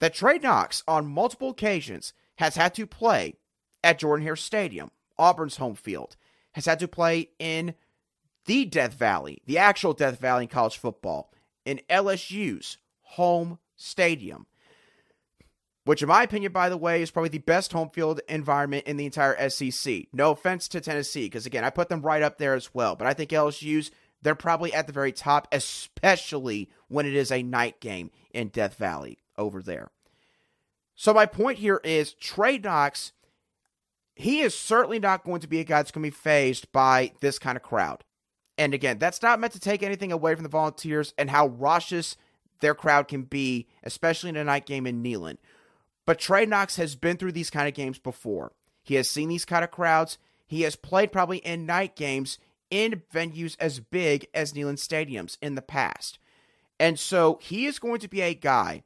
that 0.00 0.14
Trey 0.14 0.38
Knox, 0.38 0.82
on 0.88 1.06
multiple 1.06 1.50
occasions, 1.50 2.14
has 2.36 2.56
had 2.56 2.74
to 2.74 2.86
play 2.86 3.36
at 3.82 3.98
Jordan 3.98 4.24
Hare 4.24 4.36
Stadium, 4.36 4.90
Auburn's 5.18 5.56
home 5.56 5.74
field, 5.74 6.16
has 6.52 6.66
had 6.66 6.78
to 6.80 6.88
play 6.88 7.30
in 7.38 7.74
the 8.46 8.64
Death 8.64 8.94
Valley, 8.94 9.42
the 9.46 9.58
actual 9.58 9.92
Death 9.92 10.18
Valley 10.20 10.44
in 10.44 10.48
college 10.48 10.78
football, 10.78 11.32
in 11.64 11.80
LSU's 11.90 12.78
home 13.02 13.58
stadium. 13.76 14.46
Which, 15.84 16.02
in 16.02 16.08
my 16.08 16.24
opinion, 16.24 16.50
by 16.50 16.68
the 16.68 16.76
way, 16.76 17.00
is 17.00 17.12
probably 17.12 17.28
the 17.28 17.38
best 17.38 17.72
home 17.72 17.90
field 17.90 18.20
environment 18.28 18.86
in 18.86 18.96
the 18.96 19.06
entire 19.06 19.48
SEC. 19.48 20.06
No 20.12 20.32
offense 20.32 20.66
to 20.68 20.80
Tennessee, 20.80 21.26
because 21.26 21.46
again, 21.46 21.62
I 21.62 21.70
put 21.70 21.88
them 21.88 22.02
right 22.02 22.22
up 22.22 22.38
there 22.38 22.54
as 22.54 22.74
well. 22.74 22.96
But 22.96 23.06
I 23.06 23.14
think 23.14 23.30
LSU's, 23.30 23.92
they're 24.20 24.34
probably 24.34 24.74
at 24.74 24.88
the 24.88 24.92
very 24.92 25.12
top, 25.12 25.46
especially 25.52 26.70
when 26.88 27.06
it 27.06 27.14
is 27.14 27.30
a 27.30 27.42
night 27.42 27.80
game 27.80 28.10
in 28.32 28.48
Death 28.48 28.74
Valley 28.74 29.18
over 29.38 29.62
there. 29.62 29.90
So, 30.96 31.14
my 31.14 31.26
point 31.26 31.58
here 31.58 31.80
is 31.84 32.14
Trey 32.14 32.58
Knox 32.58 33.12
he 34.16 34.40
is 34.40 34.58
certainly 34.58 34.98
not 34.98 35.24
going 35.24 35.40
to 35.42 35.46
be 35.46 35.60
a 35.60 35.64
guy 35.64 35.76
that's 35.76 35.90
going 35.90 36.02
to 36.02 36.10
be 36.10 36.16
fazed 36.16 36.72
by 36.72 37.12
this 37.20 37.38
kind 37.38 37.56
of 37.56 37.62
crowd. 37.62 38.02
And 38.58 38.72
again, 38.72 38.98
that's 38.98 39.22
not 39.22 39.38
meant 39.38 39.52
to 39.52 39.60
take 39.60 39.82
anything 39.82 40.10
away 40.10 40.34
from 40.34 40.42
the 40.42 40.48
Volunteers 40.48 41.12
and 41.18 41.28
how 41.28 41.48
raucous 41.48 42.16
their 42.60 42.74
crowd 42.74 43.08
can 43.08 43.22
be, 43.22 43.68
especially 43.84 44.30
in 44.30 44.36
a 44.36 44.44
night 44.44 44.64
game 44.64 44.86
in 44.86 45.02
Neyland. 45.02 45.36
But 46.06 46.18
Trey 46.18 46.46
Knox 46.46 46.76
has 46.76 46.96
been 46.96 47.18
through 47.18 47.32
these 47.32 47.50
kind 47.50 47.68
of 47.68 47.74
games 47.74 47.98
before. 47.98 48.52
He 48.82 48.94
has 48.94 49.10
seen 49.10 49.28
these 49.28 49.44
kind 49.44 49.62
of 49.62 49.70
crowds. 49.70 50.16
He 50.46 50.62
has 50.62 50.76
played 50.76 51.12
probably 51.12 51.38
in 51.38 51.66
night 51.66 51.94
games 51.94 52.38
in 52.70 53.02
venues 53.12 53.56
as 53.60 53.80
big 53.80 54.26
as 54.32 54.54
Neyland 54.54 54.78
stadiums 54.78 55.36
in 55.42 55.56
the 55.56 55.62
past. 55.62 56.18
And 56.80 56.98
so 56.98 57.38
he 57.42 57.66
is 57.66 57.78
going 57.78 58.00
to 58.00 58.08
be 58.08 58.22
a 58.22 58.34
guy 58.34 58.82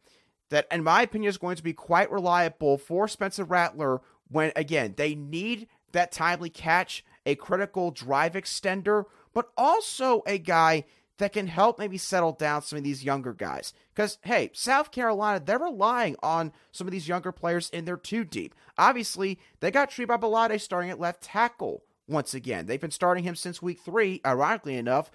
that, 0.49 0.66
in 0.72 0.82
my 0.82 1.02
opinion, 1.02 1.28
is 1.28 1.38
going 1.38 1.56
to 1.56 1.62
be 1.62 1.72
quite 1.72 2.10
reliable 2.10 2.76
for 2.76 3.06
Spencer 3.06 3.44
Rattler 3.44 4.00
when, 4.30 4.52
again, 4.56 4.94
they 4.96 5.14
need 5.14 5.68
that 5.92 6.12
timely 6.12 6.50
catch, 6.50 7.04
a 7.26 7.34
critical 7.34 7.90
drive 7.90 8.32
extender, 8.32 9.04
but 9.34 9.50
also 9.56 10.22
a 10.26 10.38
guy 10.38 10.84
that 11.18 11.32
can 11.34 11.46
help 11.46 11.78
maybe 11.78 11.99
settle 11.99 12.32
down 12.32 12.62
some 12.62 12.78
of 12.78 12.82
these 12.82 13.04
younger 13.04 13.34
guys. 13.34 13.75
Because, 13.94 14.18
hey, 14.22 14.50
South 14.54 14.90
Carolina, 14.90 15.42
they're 15.44 15.58
relying 15.58 16.16
on 16.22 16.52
some 16.72 16.87
of 16.87 16.92
these 16.92 17.08
younger 17.08 17.30
players 17.30 17.68
in 17.70 17.84
their 17.84 17.99
two 17.99 18.25
deep. 18.25 18.54
Obviously, 18.78 19.38
they 19.60 19.70
got 19.70 19.90
Tree 19.90 20.06
Babalade 20.06 20.58
starting 20.60 20.90
at 20.90 20.99
left 20.99 21.22
tackle 21.22 21.84
once 22.08 22.32
again. 22.32 22.66
They've 22.66 22.80
been 22.80 22.90
starting 22.90 23.25
him 23.25 23.37
since 23.37 23.60
week 23.60 23.80
three, 23.80 24.22
ironically 24.25 24.76
enough, 24.76 25.10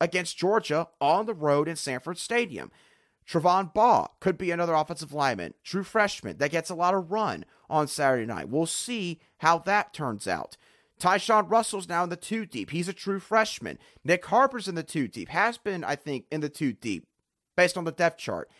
against 0.00 0.36
Georgia 0.36 0.88
on 1.00 1.26
the 1.26 1.34
road 1.34 1.68
in 1.68 1.76
Sanford 1.76 2.18
Stadium. 2.18 2.72
Trovon 3.28 3.72
Baugh 3.72 4.08
could 4.20 4.36
be 4.36 4.50
another 4.50 4.74
offensive 4.74 5.12
lineman, 5.12 5.54
true 5.62 5.82
freshman 5.82 6.36
that 6.38 6.50
gets 6.50 6.70
a 6.70 6.74
lot 6.74 6.94
of 6.94 7.10
run 7.10 7.44
on 7.70 7.88
Saturday 7.88 8.26
night. 8.26 8.48
We'll 8.48 8.66
see 8.66 9.20
how 9.38 9.58
that 9.60 9.94
turns 9.94 10.28
out. 10.28 10.56
Tyshawn 11.00 11.50
Russell's 11.50 11.88
now 11.88 12.04
in 12.04 12.10
the 12.10 12.16
two 12.16 12.46
deep. 12.46 12.70
He's 12.70 12.88
a 12.88 12.92
true 12.92 13.18
freshman. 13.18 13.78
Nick 14.04 14.24
Harper's 14.26 14.68
in 14.68 14.74
the 14.74 14.82
two 14.82 15.08
deep. 15.08 15.28
Has 15.30 15.58
been, 15.58 15.82
I 15.84 15.96
think, 15.96 16.26
in 16.30 16.40
the 16.40 16.48
two 16.48 16.72
deep 16.72 17.06
based 17.56 17.76
on 17.76 17.84
the 17.84 17.92
depth 17.92 18.18
chart. 18.18 18.50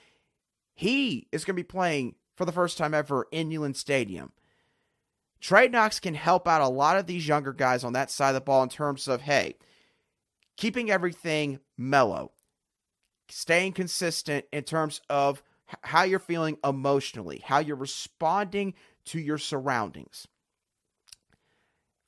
He 0.75 1.28
is 1.30 1.44
going 1.44 1.56
to 1.56 1.62
be 1.62 1.66
playing 1.66 2.16
for 2.37 2.44
the 2.44 2.52
first 2.52 2.76
time 2.76 2.94
ever 2.94 3.28
in 3.30 3.49
Neyland 3.49 3.76
Stadium. 3.76 4.33
Trey 5.40 5.68
Knox 5.68 6.00
can 6.00 6.14
help 6.14 6.49
out 6.49 6.62
a 6.62 6.68
lot 6.68 6.97
of 6.97 7.06
these 7.06 7.28
younger 7.28 7.52
guys 7.52 7.85
on 7.85 7.92
that 7.92 8.11
side 8.11 8.30
of 8.30 8.35
the 8.35 8.40
ball 8.40 8.62
in 8.62 8.68
terms 8.68 9.06
of, 9.06 9.21
hey, 9.21 9.54
keeping 10.56 10.90
everything 10.90 11.61
mellow, 11.76 12.33
staying 13.28 13.73
consistent 13.73 14.45
in 14.52 14.64
terms 14.64 15.00
of 15.09 15.43
how 15.83 16.02
you're 16.02 16.19
feeling 16.19 16.59
emotionally, 16.62 17.43
how 17.45 17.59
you're 17.59 17.76
responding 17.76 18.75
to 19.07 19.19
your 19.19 19.38
surroundings. 19.38 20.26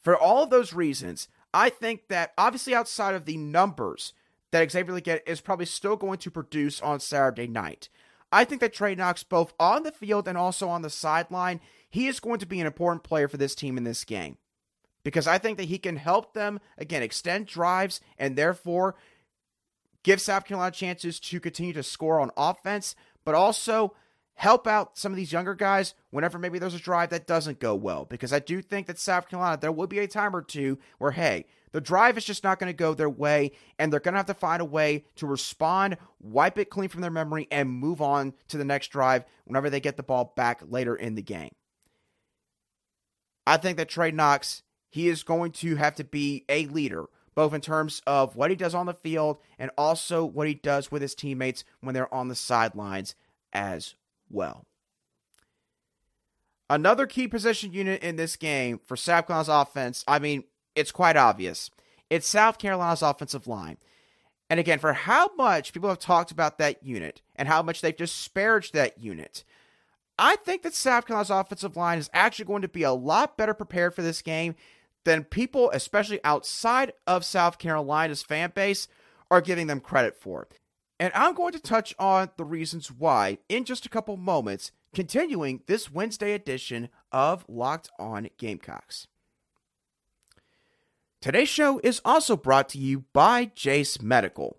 For 0.03 0.17
all 0.17 0.45
of 0.45 0.51
those 0.51 0.73
reasons, 0.73 1.29
I 1.53 1.71
think 1.71 2.09
that 2.09 2.33
obviously 2.37 2.75
outside 2.75 3.15
of 3.15 3.25
the 3.25 3.37
numbers 3.37 4.13
that 4.53 4.71
Xavier 4.71 4.95
Legette 4.95 5.21
is 5.27 5.41
probably 5.41 5.67
still 5.67 5.97
going 5.97 6.19
to 6.19 6.31
produce 6.31 6.81
on 6.81 7.01
Saturday 7.01 7.49
night, 7.49 7.89
I 8.31 8.45
think 8.45 8.61
that 8.61 8.73
Trey 8.73 8.95
Knox, 8.95 9.23
both 9.23 9.55
on 9.59 9.83
the 9.83 9.93
field 9.93 10.29
and 10.29 10.37
also 10.37 10.69
on 10.69 10.83
the 10.83 10.91
sideline, 10.91 11.61
he 11.89 12.07
is 12.07 12.21
going 12.21 12.39
to 12.41 12.47
be 12.47 12.61
an 12.61 12.67
important 12.67 13.03
player 13.03 13.29
for 13.29 13.37
this 13.37 13.55
team 13.55 13.79
in 13.79 13.85
this 13.85 14.05
game. 14.05 14.37
Because 15.03 15.27
I 15.27 15.39
think 15.39 15.57
that 15.59 15.69
he 15.69 15.79
can 15.79 15.97
help 15.97 16.35
them, 16.35 16.61
again, 16.77 17.03
extend 17.03 17.47
drives 17.47 18.01
and 18.19 18.37
therefore 18.37 18.97
give 20.07 20.21
South 20.21 20.45
Carolina 20.45 20.71
chances 20.71 21.19
to 21.19 21.41
continue 21.41 21.73
to 21.73 21.83
score 21.83 22.21
on 22.21 22.31
offense, 22.37 22.95
but 23.25 23.35
also 23.35 23.93
help 24.35 24.69
out 24.69 24.97
some 24.97 25.11
of 25.11 25.17
these 25.17 25.33
younger 25.33 25.55
guys 25.55 25.95
whenever 26.11 26.39
maybe 26.39 26.61
there's 26.61 26.75
a 26.75 26.79
drive 26.79 27.11
that 27.11 27.27
doesn't 27.27 27.59
go 27.59 27.75
well. 27.75 28.05
Because 28.05 28.33
I 28.33 28.39
do 28.39 28.63
think 28.63 28.87
that 28.87 29.01
South 29.01 29.29
Carolina, 29.29 29.59
there 29.61 29.73
will 29.73 29.89
be 29.89 29.99
a 29.99 30.07
time 30.07 30.37
or 30.37 30.43
two 30.43 30.79
where, 30.99 31.11
hey, 31.11 31.47
the 31.73 31.81
drive 31.81 32.17
is 32.17 32.25
just 32.25 32.45
not 32.45 32.61
going 32.61 32.73
to 32.73 32.77
go 32.77 32.95
their 32.95 33.11
way, 33.11 33.51
and 33.81 33.93
they're 33.93 33.99
going 33.99 34.15
to 34.15 34.19
have 34.19 34.27
to 34.27 34.35
find 34.35 34.63
a 34.63 34.67
way 34.67 35.05
to 35.17 35.27
respond, 35.27 35.97
wipe 36.21 36.57
it 36.57 36.71
clean 36.71 36.89
from 36.89 37.01
their 37.01 37.11
memory, 37.11 37.49
and 37.51 37.69
move 37.69 38.01
on 38.01 38.33
to 38.47 38.59
the 38.59 38.65
next 38.65 38.89
drive 38.89 39.25
whenever 39.45 39.69
they 39.69 39.81
get 39.81 39.97
the 39.97 40.05
ball 40.05 40.33
back 40.37 40.63
later 40.69 40.95
in 40.95 41.17
the 41.17 41.23
game. 41.23 41.51
I 43.45 43.57
think 43.57 43.77
that 43.79 43.89
Trey 43.89 44.13
Knox, 44.13 44.63
he 44.89 45.09
is 45.09 45.25
going 45.25 45.51
to 45.53 45.75
have 45.75 45.97
to 45.97 46.05
be 46.05 46.45
a 46.49 46.67
leader, 46.67 47.07
both 47.37 47.55
in 47.55 47.61
terms 47.61 48.03
of 48.07 48.35
what 48.35 48.51
he 48.51 48.57
does 48.57 48.75
on 48.75 48.87
the 48.87 48.95
field 48.95 49.39
and 49.59 49.71
also 49.79 50.25
what 50.25 50.49
he 50.49 50.55
does 50.55 50.91
with 50.91 51.03
his 51.03 51.15
teammates 51.15 51.63
when 51.81 51.95
they're 51.95 52.13
on 52.13 52.27
the 52.27 52.35
sidelines 52.35 53.15
as 53.53 53.95
well. 54.29 54.65
Another 56.69 57.07
key 57.07 57.29
position 57.29 57.73
unit 57.73 58.03
in 58.03 58.17
this 58.17 58.35
game 58.35 58.81
for 58.85 58.97
South 58.97 59.29
Carolina's 59.29 59.49
offense, 59.49 60.03
I 60.09 60.19
mean, 60.19 60.45
it's 60.75 60.91
quite 60.91 61.17
obvious. 61.17 61.71
It's 62.11 62.27
South 62.27 62.59
Carolina's 62.59 63.03
offensive 63.03 63.47
line. 63.47 63.77
And 64.49 64.59
again, 64.59 64.79
for 64.79 64.95
how 64.95 65.31
much 65.37 65.73
people 65.73 65.91
have 65.91 65.99
talked 65.99 66.31
about 66.31 66.59
that 66.59 66.83
unit 66.83 67.21
and 67.37 67.49
how 67.49 67.63
much 67.63 67.83
they've 67.83 67.97
disparaged 67.97 68.73
that 68.73 68.99
unit, 68.99 69.45
I 70.19 70.37
think 70.37 70.63
that 70.63 70.75
South 70.75 71.07
Carolina's 71.07 71.31
offensive 71.31 71.77
line 71.77 71.99
is 71.99 72.09
actually 72.15 72.47
going 72.47 72.63
to 72.63 72.69
be 72.69 72.83
a 72.83 72.93
lot 72.93 73.37
better 73.37 73.53
prepared 73.53 73.95
for 73.95 74.03
this 74.03 74.23
game 74.23 74.55
than 75.07 75.23
people, 75.23 75.71
especially 75.73 76.19
outside 76.25 76.93
of 77.07 77.25
South 77.25 77.59
Carolina's 77.59 78.25
fan 78.25 78.51
base, 78.53 78.89
are 79.31 79.41
giving 79.41 79.69
them 79.69 79.81
credit 79.81 80.21
for. 80.21 80.49
And 80.99 81.13
I'm 81.15 81.33
going 81.33 81.53
to 81.53 81.61
touch 81.61 81.95
on 81.97 82.31
the 82.37 82.45
reasons 82.45 82.91
why 82.91 83.39
in 83.49 83.65
just 83.65 83.87
a 83.87 83.89
couple 83.89 84.17
moments, 84.17 84.73
continuing 84.93 85.63
this 85.69 85.93
Wednesday 85.93 86.33
edition 86.33 86.89
of 87.13 87.45
Locked 87.49 87.89
On 88.01 88.29
Gamecocks. 88.37 89.07
Today's 91.21 91.49
show 91.49 91.81
is 91.85 92.01
also 92.05 92.37
brought 92.37 92.69
to 92.71 92.79
you 92.79 93.05
by 93.13 93.53
Jase 93.55 94.03
Medical. 94.03 94.59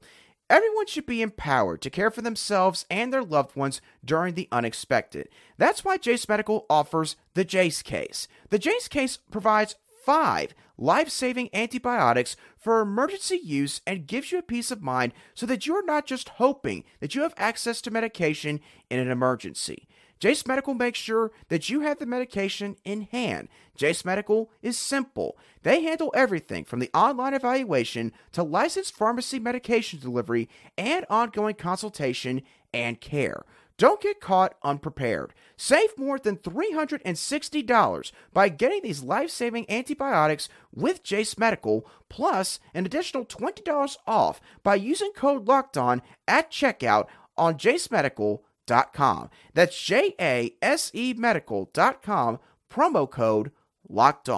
Everyone 0.50 0.88
should 0.88 1.06
be 1.06 1.22
empowered 1.22 1.82
to 1.82 1.90
care 1.90 2.10
for 2.10 2.22
themselves 2.22 2.86
and 2.90 3.12
their 3.12 3.24
loved 3.24 3.58
ones 3.58 3.82
during 4.06 4.36
the 4.36 4.48
unexpected. 4.50 5.28
That's 5.58 5.84
why 5.84 5.98
Jase 5.98 6.30
Medical 6.30 6.66
offers 6.70 7.18
the 7.34 7.44
Jase 7.44 7.82
Case. 7.82 8.30
The 8.50 8.60
Jase 8.60 8.88
Case 8.88 9.18
provides 9.30 9.76
five 10.08 10.54
life 10.78 11.10
saving 11.10 11.50
antibiotics 11.54 12.38
for 12.58 12.80
emergency 12.80 13.42
use 13.44 13.82
and 13.86 14.08
gives 14.08 14.32
you 14.32 14.38
a 14.38 14.42
peace 14.42 14.72
of 14.72 14.82
mind 14.82 15.12
so 15.34 15.46
that 15.46 15.68
you're 15.68 15.86
not 15.86 16.06
just 16.06 16.30
hoping 16.30 16.86
that 17.02 17.14
you 17.14 17.24
have 17.24 17.34
access 17.36 17.82
to 17.82 17.92
medication 17.92 18.62
in 18.90 19.00
an 19.00 19.12
emergency. 19.12 19.86
Jase 20.18 20.48
Medical 20.48 20.74
makes 20.74 20.98
sure 20.98 21.32
that 21.50 21.70
you 21.70 21.82
have 21.82 22.00
the 22.00 22.06
medication 22.06 22.78
in 22.86 23.02
hand. 23.12 23.50
Jase 23.76 24.06
Medical 24.06 24.50
is 24.62 24.78
simple. 24.78 25.38
They 25.64 25.84
handle 25.84 26.14
everything 26.16 26.64
from 26.64 26.80
the 26.80 26.90
online 26.94 27.34
evaluation 27.34 28.14
to 28.32 28.44
licensed 28.44 28.96
pharmacy 28.96 29.40
medication 29.40 30.00
delivery 30.00 30.48
and 30.78 31.06
ongoing 31.10 31.56
consultation 31.56 32.44
and 32.74 33.02
care. 33.02 33.44
Don't 33.78 34.02
get 34.02 34.20
caught 34.20 34.56
unprepared. 34.64 35.34
Save 35.56 35.98
more 35.98 36.18
than 36.18 36.38
$360 36.38 38.12
by 38.34 38.50
getting 38.50 38.82
these 38.82 39.04
life 39.04 39.30
saving 39.30 39.70
antibiotics 39.70 40.50
with 40.74 41.04
Jase 41.04 41.38
Medical, 41.38 41.86
plus 42.10 42.60
an 42.74 42.86
additional 42.86 43.26
$20 43.26 43.98
off 44.08 44.42
by 44.64 44.76
using 44.76 45.12
code 45.12 45.46
LOCKEDON 45.46 46.02
at 46.28 46.52
checkout 46.52 47.08
on 47.38 47.56
jasemedical.com 47.58 48.40
medical.com. 48.68 49.30
That's 49.54 49.82
J 49.82 50.14
A 50.20 50.54
S 50.62 50.92
E 50.94 51.14
medical.com, 51.14 52.40
promo 52.70 53.10
code 53.10 53.52
locked 53.90 54.30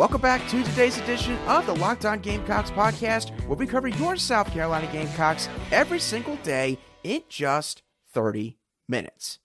Welcome 0.00 0.22
back 0.22 0.48
to 0.48 0.64
today's 0.64 0.96
edition 0.96 1.36
of 1.46 1.66
the 1.66 1.74
Locked 1.74 2.06
On 2.06 2.20
Gamecocks 2.20 2.70
podcast, 2.70 3.38
where 3.46 3.58
we 3.58 3.66
cover 3.66 3.86
your 3.86 4.16
South 4.16 4.50
Carolina 4.50 4.90
Gamecocks 4.90 5.46
every 5.70 5.98
single 5.98 6.36
day 6.36 6.78
in 7.04 7.22
just 7.28 7.82
30 8.14 8.56
minutes. 8.88 9.40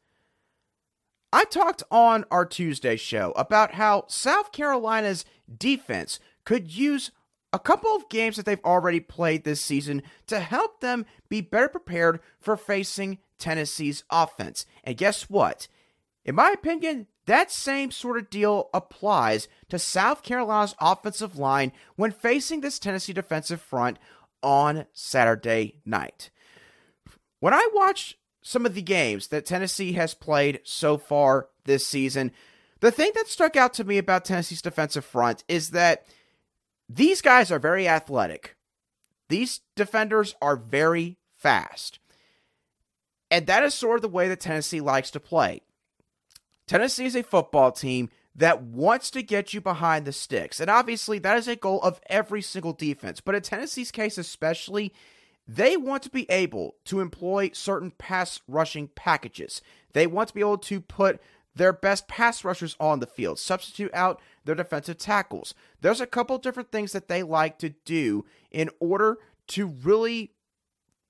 I 1.34 1.44
talked 1.44 1.84
on 1.92 2.24
our 2.32 2.46
Tuesday 2.46 2.96
show 2.96 3.34
about 3.36 3.74
how 3.74 4.06
South 4.08 4.54
Carolina's 4.54 5.26
defense 5.58 6.22
could 6.46 6.74
use 6.74 7.12
a 7.52 7.60
couple 7.60 7.94
of 7.94 8.08
games 8.08 8.38
that 8.38 8.46
they've 8.46 8.64
already 8.64 9.02
played 9.02 9.44
this 9.44 9.60
season 9.60 10.04
to 10.28 10.40
help 10.40 10.80
them 10.80 11.06
be 11.28 11.42
better 11.42 11.68
prepared 11.68 12.22
for 12.40 12.56
facing 12.56 13.18
Tennessee's 13.38 14.06
offense. 14.10 14.66
And 14.86 14.96
guess 14.96 15.24
what? 15.24 15.68
In 16.24 16.36
my 16.36 16.52
opinion, 16.52 17.08
that 17.26 17.52
same 17.52 17.92
sort 17.92 18.18
of 18.18 18.30
deal 18.30 18.70
applies 18.74 19.48
to 19.70 19.80
South 19.80 20.24
Carolina's 20.24 20.76
offensive 20.80 21.38
line 21.38 21.72
when 21.96 22.12
facing 22.12 22.62
this 22.62 22.80
Tennessee 22.80 23.14
defensive 23.14 23.62
front 23.62 23.98
on 24.44 24.86
Saturday 24.94 25.80
night. 25.86 26.30
When 27.40 27.54
I 27.54 27.68
watched 27.74 28.18
some 28.42 28.66
of 28.66 28.76
the 28.76 28.82
games 28.82 29.28
that 29.28 29.46
Tennessee 29.46 29.94
has 29.94 30.14
played 30.14 30.60
so 30.64 30.98
far 30.98 31.50
this 31.66 31.88
season, 31.88 32.32
the 32.80 32.92
thing 32.92 33.12
that 33.16 33.28
stuck 33.28 33.56
out 33.56 33.74
to 33.76 33.84
me 33.84 33.98
about 33.98 34.26
Tennessee's 34.26 34.62
defensive 34.62 35.06
front 35.06 35.44
is 35.48 35.72
that 35.72 36.06
these 36.88 37.22
guys 37.22 37.52
are 37.52 37.60
very 37.60 37.88
athletic. 37.88 38.56
These 39.30 39.62
defenders 39.76 40.36
are 40.42 40.56
very 40.56 41.18
fast. 41.36 42.00
And 43.32 43.48
that 43.48 43.64
is 43.64 43.74
sort 43.74 43.98
of 43.98 44.02
the 44.04 44.08
way 44.08 44.28
that 44.30 44.40
Tennessee 44.40 44.82
likes 44.82 45.10
to 45.12 45.20
play. 45.20 45.62
Tennessee 46.68 47.06
is 47.06 47.16
a 47.16 47.24
football 47.24 47.72
team 47.72 48.10
that 48.36 48.62
wants 48.62 49.10
to 49.12 49.24
get 49.24 49.54
you 49.54 49.62
behind 49.62 50.06
the 50.06 50.12
sticks. 50.12 50.60
And 50.60 50.70
obviously, 50.70 51.20
that 51.20 51.38
is 51.38 51.48
a 51.48 51.56
goal 51.56 51.82
of 51.82 52.02
every 52.08 52.42
single 52.42 52.74
defense. 52.74 53.22
But 53.22 53.36
in 53.36 53.42
Tennessee's 53.42 53.92
case, 53.92 54.18
especially, 54.18 54.94
they 55.48 55.78
want 55.78 56.04
to 56.04 56.10
be 56.10 56.30
able 56.30 56.76
to 56.86 57.00
employ 57.00 57.52
certain 57.54 57.92
pass 57.92 58.42
rushing 58.48 58.90
packages. 58.90 59.62
They 59.94 60.08
want 60.08 60.30
to 60.30 60.34
be 60.34 60.42
able 60.42 60.58
to 60.58 60.82
put 60.82 61.22
their 61.56 61.72
best 61.72 62.08
pass 62.08 62.44
rushers 62.44 62.76
on 62.80 63.00
the 63.00 63.08
field, 63.08 63.40
substitute 63.40 63.92
out 63.94 64.22
their 64.44 64.56
defensive 64.56 64.98
tackles. 64.98 65.54
There's 65.80 66.02
a 66.02 66.08
couple 66.08 66.38
different 66.38 66.72
things 66.72 66.92
that 66.92 67.08
they 67.08 67.24
like 67.24 67.58
to 67.60 67.70
do 67.70 68.26
in 68.52 68.70
order 68.80 69.20
to 69.48 69.68
really 69.68 70.32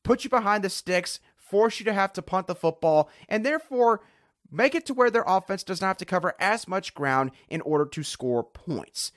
put 0.03 0.23
you 0.23 0.29
behind 0.29 0.63
the 0.63 0.69
sticks, 0.69 1.19
force 1.35 1.79
you 1.79 1.85
to 1.85 1.93
have 1.93 2.13
to 2.13 2.21
punt 2.21 2.45
the 2.45 2.53
football, 2.53 3.09
and 3.27 3.43
therefore 3.43 4.01
make 4.51 4.75
it 4.75 4.85
to 4.85 4.93
where 4.93 5.09
their 5.09 5.23
offense 5.27 5.63
does 5.63 5.81
not 5.81 5.87
have 5.87 5.97
to 5.97 6.05
cover 6.05 6.33
as 6.39 6.67
much 6.67 6.93
ground 6.93 7.31
in 7.49 7.61
order 7.61 7.85
to 7.85 8.03
score 8.03 8.43
points. 8.43 9.11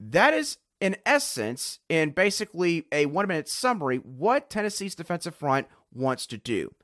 That 0.00 0.34
is, 0.34 0.58
in 0.80 0.96
essence, 1.04 1.80
in 1.88 2.10
basically 2.10 2.86
a 2.92 3.06
one 3.06 3.28
minute 3.28 3.48
summary, 3.48 3.98
what 3.98 4.50
Tennessee's 4.50 4.94
defensive 4.94 5.34
front 5.34 5.66
wants 5.92 6.26
to 6.26 6.36
do. 6.36 6.74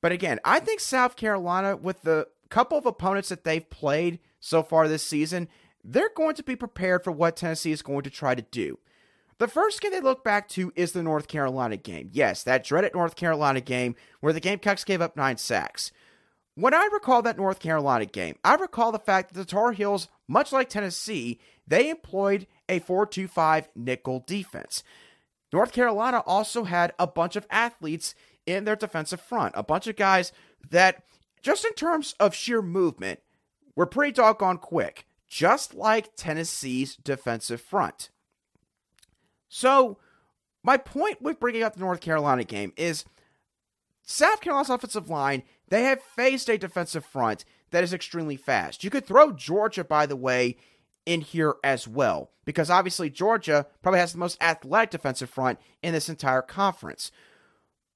But 0.00 0.12
again, 0.12 0.38
I 0.44 0.60
think 0.60 0.80
South 0.80 1.16
Carolina, 1.16 1.76
with 1.76 2.02
the 2.02 2.28
couple 2.50 2.78
of 2.78 2.86
opponents 2.86 3.30
that 3.30 3.44
they've 3.44 3.68
played 3.68 4.20
so 4.38 4.62
far 4.62 4.86
this 4.86 5.02
season, 5.02 5.48
they're 5.82 6.10
going 6.14 6.34
to 6.36 6.42
be 6.42 6.56
prepared 6.56 7.02
for 7.02 7.10
what 7.10 7.36
Tennessee 7.36 7.72
is 7.72 7.82
going 7.82 8.02
to 8.02 8.10
try 8.10 8.34
to 8.34 8.42
do. 8.42 8.78
The 9.38 9.48
first 9.48 9.80
game 9.80 9.90
they 9.90 10.00
look 10.00 10.22
back 10.22 10.48
to 10.50 10.72
is 10.76 10.92
the 10.92 11.02
North 11.02 11.26
Carolina 11.26 11.76
game. 11.76 12.10
Yes, 12.12 12.42
that 12.44 12.64
dreaded 12.64 12.94
North 12.94 13.16
Carolina 13.16 13.60
game 13.60 13.96
where 14.20 14.32
the 14.32 14.40
Gamecocks 14.40 14.84
gave 14.84 15.00
up 15.00 15.16
nine 15.16 15.36
sacks. 15.36 15.90
When 16.56 16.72
I 16.72 16.88
recall 16.92 17.22
that 17.22 17.36
North 17.36 17.58
Carolina 17.58 18.06
game, 18.06 18.36
I 18.44 18.54
recall 18.54 18.92
the 18.92 18.98
fact 18.98 19.32
that 19.32 19.38
the 19.38 19.44
Tar 19.44 19.72
Heels, 19.72 20.08
much 20.28 20.52
like 20.52 20.68
Tennessee, 20.68 21.40
they 21.66 21.90
employed 21.90 22.46
a 22.68 22.78
4 22.78 23.06
2 23.06 23.26
5 23.26 23.68
nickel 23.74 24.22
defense. 24.26 24.84
North 25.52 25.72
Carolina 25.72 26.22
also 26.26 26.64
had 26.64 26.92
a 26.98 27.06
bunch 27.06 27.36
of 27.36 27.46
athletes 27.50 28.14
in 28.46 28.64
their 28.64 28.76
defensive 28.76 29.20
front, 29.20 29.54
a 29.56 29.62
bunch 29.62 29.86
of 29.86 29.96
guys 29.96 30.32
that, 30.70 31.02
just 31.42 31.64
in 31.64 31.72
terms 31.74 32.14
of 32.20 32.34
sheer 32.34 32.62
movement, 32.62 33.20
were 33.76 33.86
pretty 33.86 34.12
doggone 34.12 34.58
quick, 34.58 35.06
just 35.28 35.74
like 35.74 36.14
Tennessee's 36.16 36.96
defensive 36.96 37.60
front. 37.60 38.10
So, 39.48 39.98
my 40.62 40.76
point 40.76 41.20
with 41.20 41.40
bringing 41.40 41.62
up 41.62 41.74
the 41.74 41.80
North 41.80 42.00
Carolina 42.00 42.44
game 42.44 42.72
is 42.76 43.04
South 44.02 44.40
Carolina's 44.40 44.70
offensive 44.70 45.08
line, 45.08 45.42
they 45.74 45.82
have 45.82 46.00
faced 46.00 46.48
a 46.48 46.56
defensive 46.56 47.04
front 47.04 47.44
that 47.72 47.82
is 47.82 47.92
extremely 47.92 48.36
fast. 48.36 48.84
You 48.84 48.90
could 48.90 49.04
throw 49.04 49.32
Georgia, 49.32 49.82
by 49.82 50.06
the 50.06 50.14
way, 50.14 50.56
in 51.04 51.20
here 51.20 51.56
as 51.64 51.88
well, 51.88 52.30
because 52.44 52.70
obviously 52.70 53.10
Georgia 53.10 53.66
probably 53.82 53.98
has 53.98 54.12
the 54.12 54.18
most 54.18 54.40
athletic 54.40 54.90
defensive 54.90 55.28
front 55.28 55.58
in 55.82 55.92
this 55.92 56.08
entire 56.08 56.42
conference. 56.42 57.10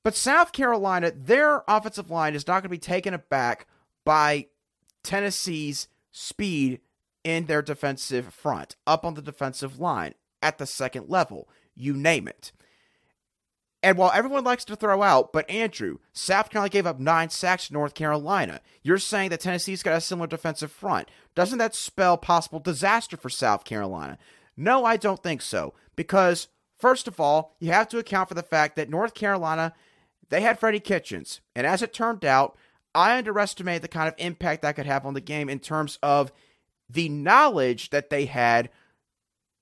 But 0.02 0.16
South 0.16 0.50
Carolina, 0.50 1.12
their 1.14 1.62
offensive 1.68 2.10
line 2.10 2.34
is 2.34 2.48
not 2.48 2.54
going 2.54 2.62
to 2.64 2.68
be 2.68 2.78
taken 2.78 3.14
aback 3.14 3.68
by 4.04 4.46
Tennessee's 5.04 5.86
speed 6.10 6.80
in 7.22 7.46
their 7.46 7.62
defensive 7.62 8.34
front, 8.34 8.74
up 8.88 9.04
on 9.04 9.14
the 9.14 9.22
defensive 9.22 9.78
line, 9.78 10.14
at 10.42 10.58
the 10.58 10.66
second 10.66 11.08
level, 11.08 11.48
you 11.76 11.94
name 11.94 12.26
it. 12.26 12.50
And 13.82 13.96
while 13.96 14.10
everyone 14.12 14.42
likes 14.42 14.64
to 14.66 14.76
throw 14.76 15.02
out, 15.02 15.32
but 15.32 15.48
Andrew, 15.48 15.98
South 16.12 16.50
Carolina 16.50 16.70
gave 16.70 16.86
up 16.86 16.98
nine 16.98 17.30
sacks 17.30 17.68
to 17.68 17.72
North 17.72 17.94
Carolina. 17.94 18.60
You're 18.82 18.98
saying 18.98 19.30
that 19.30 19.40
Tennessee's 19.40 19.84
got 19.84 19.96
a 19.96 20.00
similar 20.00 20.26
defensive 20.26 20.72
front. 20.72 21.08
Doesn't 21.36 21.58
that 21.58 21.76
spell 21.76 22.16
possible 22.16 22.58
disaster 22.58 23.16
for 23.16 23.28
South 23.28 23.64
Carolina? 23.64 24.18
No, 24.56 24.84
I 24.84 24.96
don't 24.96 25.22
think 25.22 25.42
so. 25.42 25.74
Because, 25.94 26.48
first 26.76 27.06
of 27.06 27.20
all, 27.20 27.54
you 27.60 27.70
have 27.70 27.88
to 27.90 27.98
account 27.98 28.28
for 28.28 28.34
the 28.34 28.42
fact 28.42 28.74
that 28.76 28.90
North 28.90 29.14
Carolina, 29.14 29.72
they 30.28 30.40
had 30.40 30.58
Freddie 30.58 30.80
Kitchens. 30.80 31.40
And 31.54 31.64
as 31.64 31.80
it 31.80 31.92
turned 31.92 32.24
out, 32.24 32.56
I 32.96 33.16
underestimated 33.16 33.82
the 33.82 33.88
kind 33.88 34.08
of 34.08 34.14
impact 34.18 34.62
that 34.62 34.74
could 34.74 34.86
have 34.86 35.06
on 35.06 35.14
the 35.14 35.20
game 35.20 35.48
in 35.48 35.60
terms 35.60 36.00
of 36.02 36.32
the 36.90 37.08
knowledge 37.08 37.90
that 37.90 38.10
they 38.10 38.24
had 38.24 38.70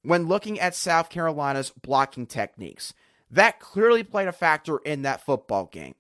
when 0.03 0.27
looking 0.27 0.59
at 0.59 0.75
South 0.75 1.11
Carolina's 1.11 1.71
blocking 1.71 2.27
techniques. 2.27 2.95
That 3.31 3.61
clearly 3.61 4.03
played 4.03 4.29
a 4.29 4.33
factor 4.33 4.79
in 4.79 5.03
that 5.03 5.25
football 5.25 5.67
game. 5.67 5.95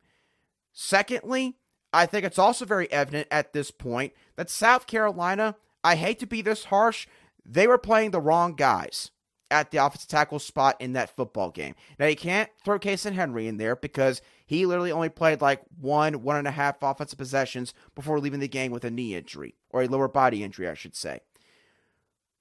Secondly, 0.72 1.56
I 1.92 2.06
think 2.06 2.24
it's 2.24 2.38
also 2.38 2.64
very 2.64 2.90
evident 2.92 3.28
at 3.30 3.52
this 3.52 3.70
point 3.70 4.12
that 4.36 4.50
South 4.50 4.86
Carolina, 4.86 5.56
I 5.82 5.96
hate 5.96 6.18
to 6.20 6.26
be 6.26 6.42
this 6.42 6.64
harsh, 6.64 7.06
they 7.44 7.66
were 7.66 7.78
playing 7.78 8.10
the 8.10 8.20
wrong 8.20 8.54
guys 8.54 9.10
at 9.50 9.70
the 9.70 9.78
offensive 9.78 10.08
tackle 10.08 10.38
spot 10.38 10.76
in 10.80 10.92
that 10.94 11.14
football 11.14 11.50
game. 11.50 11.74
Now, 11.98 12.06
you 12.06 12.16
can't 12.16 12.50
throw 12.64 12.78
Cason 12.78 13.12
Henry 13.12 13.46
in 13.46 13.56
there 13.56 13.76
because 13.76 14.20
he 14.44 14.66
literally 14.66 14.92
only 14.92 15.08
played 15.08 15.40
like 15.40 15.62
one, 15.80 16.22
one 16.22 16.36
and 16.36 16.48
a 16.48 16.52
half 16.52 16.82
offensive 16.82 17.18
possessions 17.18 17.72
before 17.94 18.20
leaving 18.20 18.40
the 18.40 18.48
game 18.48 18.72
with 18.72 18.84
a 18.84 18.90
knee 18.90 19.14
injury, 19.14 19.54
or 19.70 19.82
a 19.82 19.88
lower 19.88 20.08
body 20.08 20.42
injury, 20.42 20.68
I 20.68 20.74
should 20.74 20.96
say. 20.96 21.20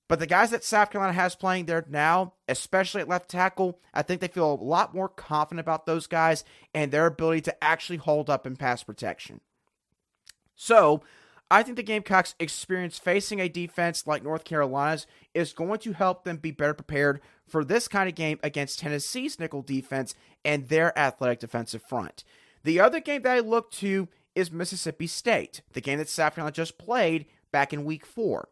But 0.07 0.19
the 0.19 0.27
guys 0.27 0.51
that 0.51 0.63
South 0.63 0.91
Carolina 0.91 1.13
has 1.13 1.35
playing 1.35 1.65
there 1.65 1.83
now, 1.89 2.33
especially 2.47 3.01
at 3.01 3.09
left 3.09 3.29
tackle, 3.29 3.79
I 3.93 4.03
think 4.03 4.21
they 4.21 4.27
feel 4.27 4.53
a 4.53 4.63
lot 4.63 4.93
more 4.93 5.09
confident 5.09 5.61
about 5.61 5.85
those 5.85 6.05
guys 6.05 6.43
and 6.73 6.91
their 6.91 7.07
ability 7.07 7.41
to 7.41 7.63
actually 7.63 7.97
hold 7.97 8.29
up 8.29 8.45
in 8.45 8.55
pass 8.55 8.83
protection. 8.83 9.41
So, 10.55 11.01
I 11.49 11.61
think 11.61 11.77
the 11.77 11.83
Gamecocks' 11.83 12.33
experience 12.39 12.97
facing 12.97 13.39
a 13.39 13.49
defense 13.49 14.07
like 14.07 14.23
North 14.23 14.45
Carolina's 14.45 15.05
is 15.33 15.53
going 15.53 15.79
to 15.79 15.93
help 15.93 16.23
them 16.23 16.37
be 16.37 16.51
better 16.51 16.73
prepared 16.73 17.21
for 17.47 17.63
this 17.63 17.87
kind 17.87 18.09
of 18.09 18.15
game 18.15 18.39
against 18.41 18.79
Tennessee's 18.79 19.39
nickel 19.39 19.61
defense 19.61 20.15
and 20.43 20.69
their 20.69 20.97
athletic 20.97 21.39
defensive 21.39 21.83
front. 21.83 22.23
The 22.63 22.79
other 22.79 22.99
game 22.99 23.21
that 23.23 23.31
I 23.31 23.39
look 23.41 23.71
to 23.73 24.07
is 24.33 24.51
Mississippi 24.51 25.05
State, 25.05 25.61
the 25.73 25.81
game 25.81 25.99
that 25.99 26.09
South 26.09 26.33
Carolina 26.33 26.51
just 26.51 26.79
played 26.79 27.27
back 27.51 27.71
in 27.71 27.85
week 27.85 28.05
four. 28.05 28.49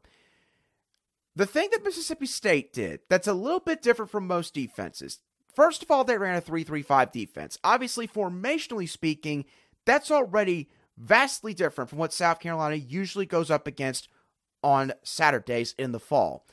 The 1.36 1.46
thing 1.46 1.70
that 1.72 1.84
Mississippi 1.84 2.28
State 2.28 2.74
did 2.74 3.02
that's 3.10 3.28
a 3.28 3.34
little 3.34 3.60
bit 3.60 3.82
different 3.82 4.12
from 4.12 4.28
most 4.28 4.54
defenses, 4.54 5.20
first 5.56 5.82
of 5.82 5.90
all, 5.90 6.04
they 6.04 6.18
ran 6.18 6.36
a 6.36 6.42
3 6.42 6.64
3 6.64 6.82
5 6.82 7.12
defense. 7.12 7.58
Obviously, 7.64 8.08
formationally 8.08 8.88
speaking, 8.88 9.46
that's 9.86 10.12
already 10.12 10.70
vastly 10.98 11.54
different 11.54 11.90
from 11.90 12.00
what 12.00 12.14
South 12.14 12.40
Carolina 12.40 12.76
usually 12.76 13.26
goes 13.26 13.50
up 13.50 13.68
against 13.68 14.08
on 14.64 14.94
Saturdays 15.04 15.74
in 15.78 15.92
the 15.92 16.00
fall. 16.00 16.46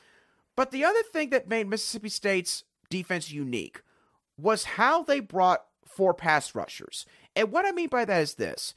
But 0.55 0.71
the 0.71 0.83
other 0.83 1.03
thing 1.03 1.29
that 1.29 1.47
made 1.47 1.67
Mississippi 1.67 2.09
State's 2.09 2.63
defense 2.89 3.31
unique 3.31 3.81
was 4.37 4.63
how 4.63 5.03
they 5.03 5.19
brought 5.19 5.65
four 5.85 6.13
pass 6.13 6.55
rushers. 6.55 7.05
And 7.35 7.51
what 7.51 7.65
I 7.65 7.71
mean 7.71 7.89
by 7.89 8.05
that 8.05 8.21
is 8.21 8.35
this 8.35 8.73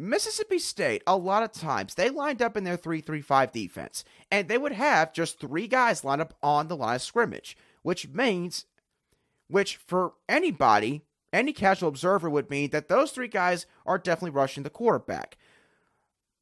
Mississippi 0.00 0.58
State, 0.58 1.02
a 1.06 1.14
lot 1.14 1.42
of 1.42 1.52
times, 1.52 1.94
they 1.94 2.08
lined 2.08 2.40
up 2.40 2.56
in 2.56 2.64
their 2.64 2.78
3 2.78 3.02
3 3.02 3.20
5 3.20 3.52
defense, 3.52 4.02
and 4.30 4.48
they 4.48 4.56
would 4.56 4.72
have 4.72 5.12
just 5.12 5.38
three 5.38 5.68
guys 5.68 6.04
lined 6.04 6.22
up 6.22 6.32
on 6.42 6.68
the 6.68 6.76
line 6.76 6.96
of 6.96 7.02
scrimmage, 7.02 7.54
which 7.82 8.08
means, 8.08 8.64
which 9.48 9.76
for 9.76 10.14
anybody, 10.26 11.02
any 11.34 11.52
casual 11.52 11.90
observer 11.90 12.30
would 12.30 12.48
mean 12.48 12.70
that 12.70 12.88
those 12.88 13.12
three 13.12 13.28
guys 13.28 13.66
are 13.84 13.98
definitely 13.98 14.30
rushing 14.30 14.62
the 14.62 14.70
quarterback. 14.70 15.36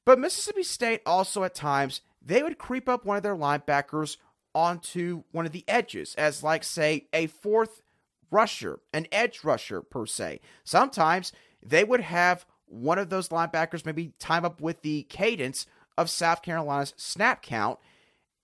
But 0.04 0.20
Mississippi 0.20 0.62
State 0.62 1.02
also, 1.04 1.42
at 1.42 1.56
times, 1.56 2.00
they 2.24 2.44
would 2.44 2.58
creep 2.58 2.88
up 2.88 3.04
one 3.04 3.16
of 3.16 3.24
their 3.24 3.34
linebackers 3.34 4.18
onto 4.54 5.24
one 5.32 5.46
of 5.46 5.52
the 5.52 5.64
edges 5.66 6.14
as, 6.14 6.44
like, 6.44 6.62
say, 6.62 7.08
a 7.12 7.26
fourth 7.26 7.82
rusher, 8.30 8.78
an 8.92 9.08
edge 9.10 9.42
rusher 9.42 9.82
per 9.82 10.06
se. 10.06 10.40
Sometimes 10.62 11.32
they 11.60 11.82
would 11.82 12.02
have 12.02 12.46
one 12.68 12.98
of 12.98 13.10
those 13.10 13.28
linebackers 13.28 13.86
maybe 13.86 14.12
time 14.18 14.44
up 14.44 14.60
with 14.60 14.82
the 14.82 15.04
cadence 15.04 15.66
of 15.96 16.10
South 16.10 16.42
Carolina's 16.42 16.94
snap 16.96 17.42
count, 17.42 17.78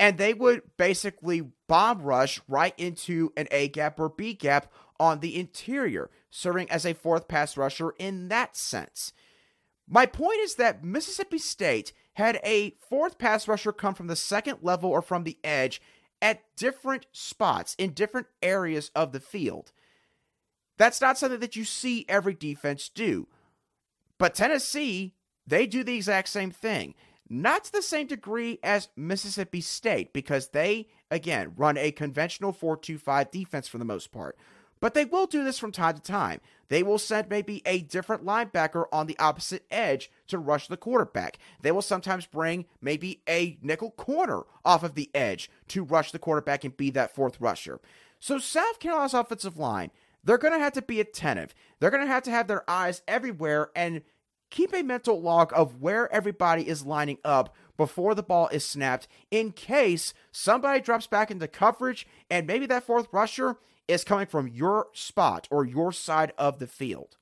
and 0.00 0.18
they 0.18 0.34
would 0.34 0.62
basically 0.76 1.48
bomb 1.68 2.02
rush 2.02 2.40
right 2.48 2.74
into 2.76 3.32
an 3.36 3.46
A 3.50 3.68
gap 3.68 3.98
or 4.00 4.08
B 4.08 4.34
gap 4.34 4.72
on 4.98 5.20
the 5.20 5.38
interior, 5.38 6.10
serving 6.30 6.70
as 6.70 6.84
a 6.84 6.94
fourth 6.94 7.28
pass 7.28 7.56
rusher 7.56 7.94
in 7.98 8.28
that 8.28 8.56
sense. 8.56 9.12
My 9.88 10.06
point 10.06 10.40
is 10.40 10.54
that 10.56 10.84
Mississippi 10.84 11.38
State 11.38 11.92
had 12.14 12.40
a 12.44 12.74
fourth 12.88 13.18
pass 13.18 13.46
rusher 13.46 13.72
come 13.72 13.94
from 13.94 14.06
the 14.06 14.16
second 14.16 14.58
level 14.62 14.90
or 14.90 15.02
from 15.02 15.24
the 15.24 15.38
edge 15.44 15.80
at 16.22 16.42
different 16.56 17.06
spots 17.12 17.74
in 17.76 17.90
different 17.90 18.28
areas 18.42 18.90
of 18.94 19.12
the 19.12 19.20
field. 19.20 19.72
That's 20.78 21.00
not 21.00 21.18
something 21.18 21.40
that 21.40 21.56
you 21.56 21.64
see 21.64 22.06
every 22.08 22.34
defense 22.34 22.88
do. 22.88 23.28
But 24.18 24.34
Tennessee, 24.34 25.14
they 25.46 25.66
do 25.66 25.84
the 25.84 25.96
exact 25.96 26.28
same 26.28 26.50
thing. 26.50 26.94
Not 27.28 27.64
to 27.64 27.72
the 27.72 27.82
same 27.82 28.06
degree 28.06 28.58
as 28.62 28.88
Mississippi 28.96 29.60
State, 29.60 30.12
because 30.12 30.48
they, 30.48 30.88
again, 31.10 31.52
run 31.56 31.78
a 31.78 31.90
conventional 31.90 32.52
4 32.52 32.76
2 32.76 32.98
5 32.98 33.30
defense 33.30 33.66
for 33.66 33.78
the 33.78 33.84
most 33.84 34.12
part. 34.12 34.36
But 34.80 34.92
they 34.92 35.06
will 35.06 35.26
do 35.26 35.42
this 35.42 35.58
from 35.58 35.72
time 35.72 35.94
to 35.94 36.02
time. 36.02 36.40
They 36.68 36.82
will 36.82 36.98
send 36.98 37.30
maybe 37.30 37.62
a 37.64 37.80
different 37.80 38.24
linebacker 38.24 38.84
on 38.92 39.06
the 39.06 39.18
opposite 39.18 39.64
edge 39.70 40.10
to 40.26 40.36
rush 40.36 40.66
the 40.66 40.76
quarterback. 40.76 41.38
They 41.62 41.72
will 41.72 41.80
sometimes 41.80 42.26
bring 42.26 42.66
maybe 42.82 43.22
a 43.26 43.56
nickel 43.62 43.92
corner 43.92 44.42
off 44.62 44.82
of 44.82 44.94
the 44.94 45.10
edge 45.14 45.50
to 45.68 45.82
rush 45.84 46.12
the 46.12 46.18
quarterback 46.18 46.64
and 46.64 46.76
be 46.76 46.90
that 46.90 47.14
fourth 47.14 47.40
rusher. 47.40 47.80
So 48.18 48.38
South 48.38 48.78
Carolina's 48.78 49.14
offensive 49.14 49.56
line, 49.56 49.90
they're 50.24 50.38
going 50.38 50.54
to 50.54 50.60
have 50.60 50.72
to 50.72 50.82
be 50.82 51.00
attentive. 51.00 51.54
They're 51.78 51.90
going 51.90 52.02
to 52.02 52.12
have 52.12 52.22
to 52.24 52.30
have 52.30 52.46
their 52.46 52.68
eyes 52.68 53.02
everywhere 53.06 53.70
and 53.76 54.02
keep 54.50 54.72
a 54.72 54.82
mental 54.82 55.20
log 55.20 55.52
of 55.54 55.80
where 55.80 56.12
everybody 56.12 56.68
is 56.68 56.86
lining 56.86 57.18
up 57.24 57.54
before 57.76 58.14
the 58.14 58.22
ball 58.22 58.48
is 58.48 58.64
snapped 58.64 59.08
in 59.30 59.52
case 59.52 60.14
somebody 60.30 60.80
drops 60.80 61.06
back 61.06 61.30
into 61.30 61.48
coverage 61.48 62.06
and 62.30 62.46
maybe 62.46 62.66
that 62.66 62.84
fourth 62.84 63.08
rusher 63.12 63.56
is 63.88 64.04
coming 64.04 64.26
from 64.26 64.48
your 64.48 64.86
spot 64.92 65.48
or 65.50 65.64
your 65.64 65.92
side 65.92 66.32
of 66.38 66.58
the 66.58 66.66
field. 66.66 67.16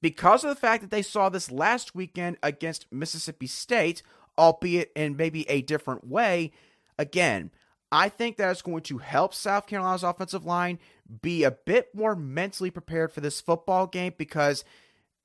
Because 0.00 0.42
of 0.42 0.50
the 0.50 0.56
fact 0.56 0.82
that 0.82 0.90
they 0.90 1.02
saw 1.02 1.28
this 1.28 1.50
last 1.50 1.94
weekend 1.94 2.36
against 2.42 2.90
Mississippi 2.90 3.46
State, 3.46 4.02
albeit 4.36 4.90
in 4.96 5.16
maybe 5.16 5.48
a 5.48 5.62
different 5.62 6.06
way, 6.06 6.52
again, 6.98 7.50
I 7.92 8.08
think 8.08 8.36
that 8.36 8.50
is 8.50 8.62
going 8.62 8.82
to 8.84 8.98
help 8.98 9.34
South 9.34 9.66
Carolina's 9.66 10.02
offensive 10.02 10.46
line 10.46 10.78
be 11.20 11.44
a 11.44 11.50
bit 11.50 11.94
more 11.94 12.14
mentally 12.14 12.70
prepared 12.70 13.12
for 13.12 13.20
this 13.20 13.40
football 13.40 13.86
game 13.86 14.14
because 14.16 14.64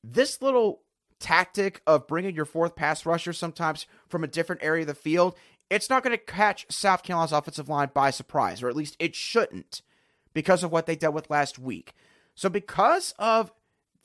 this 0.04 0.42
little 0.42 0.82
tactic 1.20 1.82
of 1.88 2.08
bringing 2.08 2.36
your 2.36 2.46
fourth 2.46 2.76
pass 2.76 3.06
rusher 3.06 3.34
sometimes 3.34 3.86
from 4.08 4.24
a 4.24 4.28
different 4.28 4.64
area 4.64 4.82
of 4.82 4.88
the 4.88 4.94
field, 4.94 5.36
it's 5.70 5.90
not 5.90 6.04
going 6.04 6.18
to 6.18 6.24
catch 6.24 6.66
South 6.70 7.04
Carolina's 7.04 7.32
offensive 7.32 7.70
line 7.70 7.90
by 7.94 8.10
surprise, 8.10 8.62
or 8.62 8.70
at 8.70 8.76
least 8.76 8.96
it 9.00 9.16
shouldn't 9.16 9.82
because 10.34 10.64
of 10.64 10.72
what 10.72 10.86
they 10.86 10.96
dealt 10.96 11.16
with 11.16 11.30
last 11.30 11.58
week. 11.58 11.94
So, 12.36 12.50
because 12.50 13.14
of 13.18 13.52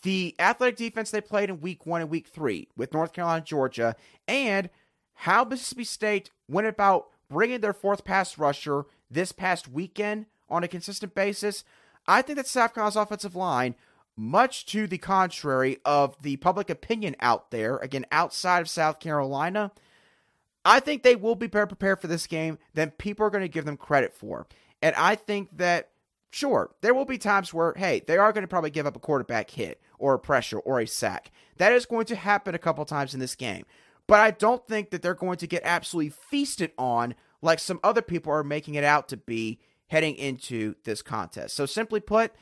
the 0.03 0.35
athletic 0.39 0.77
defense 0.77 1.11
they 1.11 1.21
played 1.21 1.51
in 1.51 1.61
week 1.61 1.87
one 1.87 2.01
and 2.01 2.11
week 2.11 2.27
three 2.27 2.69
with 2.77 2.93
North 2.93 3.13
Carolina, 3.13 3.45
Georgia, 3.45 3.95
and 4.27 4.71
how 5.15 5.45
Mississippi 5.45 5.85
State 5.85 6.31
went 6.49 6.67
about 6.67 7.07
bringing 7.29 7.61
their 7.61 7.73
fourth 7.73 8.05
pass 8.05 8.39
rusher 8.39 8.87
this 9.11 9.33
past 9.33 9.69
weekend 9.69 10.27
on 10.53 10.63
a 10.63 10.69
consistent 10.69 11.15
basis, 11.15 11.65
I 12.07 12.23
think 12.23 12.37
that 12.37 12.73
Carolina's 12.75 12.97
offensive 12.97 13.35
line 13.35 13.75
much 14.17 14.67
to 14.67 14.87
the 14.87 14.99
contrary 14.99 15.79
of 15.85 16.21
the 16.23 16.37
public 16.37 16.69
opinion 16.69 17.17
out 17.21 17.51
there, 17.51 17.79
again, 17.79 18.05
outside 18.13 18.61
of 18.61 18.69
South 18.69 19.01
Carolina, 19.01 19.73
I 20.65 20.81
think 20.81 21.03
they 21.03 21.17
will 21.17 21.35
be 21.35 21.47
better 21.47 21.67
prepared 21.67 22.01
for 22.01 22.07
this 22.07 22.27
game 22.27 22.59
than 22.75 22.91
people 22.91 23.27
are 23.27 23.31
going 23.31 23.43
to 23.43 23.49
give 23.49 23.65
them 23.65 23.77
credit 23.77 24.15
for. 24.15 24.47
And 24.81 24.95
I 24.97 25.15
think 25.15 25.57
that, 25.57 25.91
sure, 26.31 26.75
there 26.83 26.95
will 26.95 27.05
be 27.05 27.19
times 27.19 27.55
where, 27.55 27.73
hey, 27.77 28.03
they 28.07 28.19
are 28.19 28.33
going 28.33 28.43
to 28.43 28.49
probably 28.49 28.71
give 28.71 28.87
up 28.87 28.97
a 28.97 29.01
quarterback 29.01 29.51
hit 29.51 29.81
or 29.99 30.15
a 30.15 30.19
pressure 30.19 30.59
or 30.59 30.81
a 30.81 30.87
sack. 30.87 31.31
That 31.57 31.73
is 31.73 31.87
going 31.87 32.07
to 32.07 32.17
happen 32.17 32.55
a 32.55 32.59
couple 32.59 32.85
times 32.85 33.15
in 33.15 33.21
this 33.21 33.35
game. 33.35 33.65
But 34.07 34.21
I 34.21 34.33
don't 34.33 34.67
think 34.67 34.91
that 34.91 35.03
they're 35.03 35.15
going 35.15 35.39
to 35.39 35.47
get 35.47 35.63
absolutely 35.65 36.11
feasted 36.11 36.73
on 36.77 37.15
like 37.41 37.59
some 37.59 37.81
other 37.83 38.03
people 38.03 38.33
are 38.33 38.45
making 38.45 38.75
it 38.75 38.85
out 38.85 39.09
to 39.09 39.17
be 39.17 39.59
heading 39.93 40.17
into 40.17 40.75
this 40.85 41.03
contest. 41.03 41.55
So, 41.55 41.67
simply 41.67 42.01
put, 42.01 42.33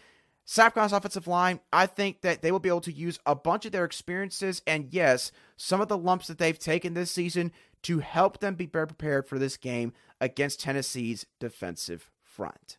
Carolina's 0.55 0.93
offensive 0.93 1.27
line, 1.27 1.59
I 1.73 1.87
think 1.87 2.21
that 2.21 2.43
they 2.43 2.53
will 2.53 2.61
be 2.61 2.69
able 2.69 2.81
to 2.83 2.93
use 2.93 3.19
a 3.27 3.35
bunch 3.35 3.67
of 3.67 3.73
their 3.73 3.85
experiences 3.85 4.63
and, 4.69 4.87
yes, 4.93 5.33
some 5.57 5.81
of 5.81 5.89
the 5.89 5.99
lumps 5.99 6.29
that 6.29 6.39
they've 6.39 6.57
taken 6.57 6.95
this 6.95 7.11
season 7.11 7.51
to 7.83 7.99
help 7.99 8.39
them 8.39 8.55
be 8.55 8.67
better 8.67 8.87
prepared 8.87 9.27
for 9.27 9.37
this 9.37 9.57
game 9.57 9.93
against 10.21 10.61
Tennessee's 10.61 11.27
defensive 11.41 12.09
front. 12.23 12.79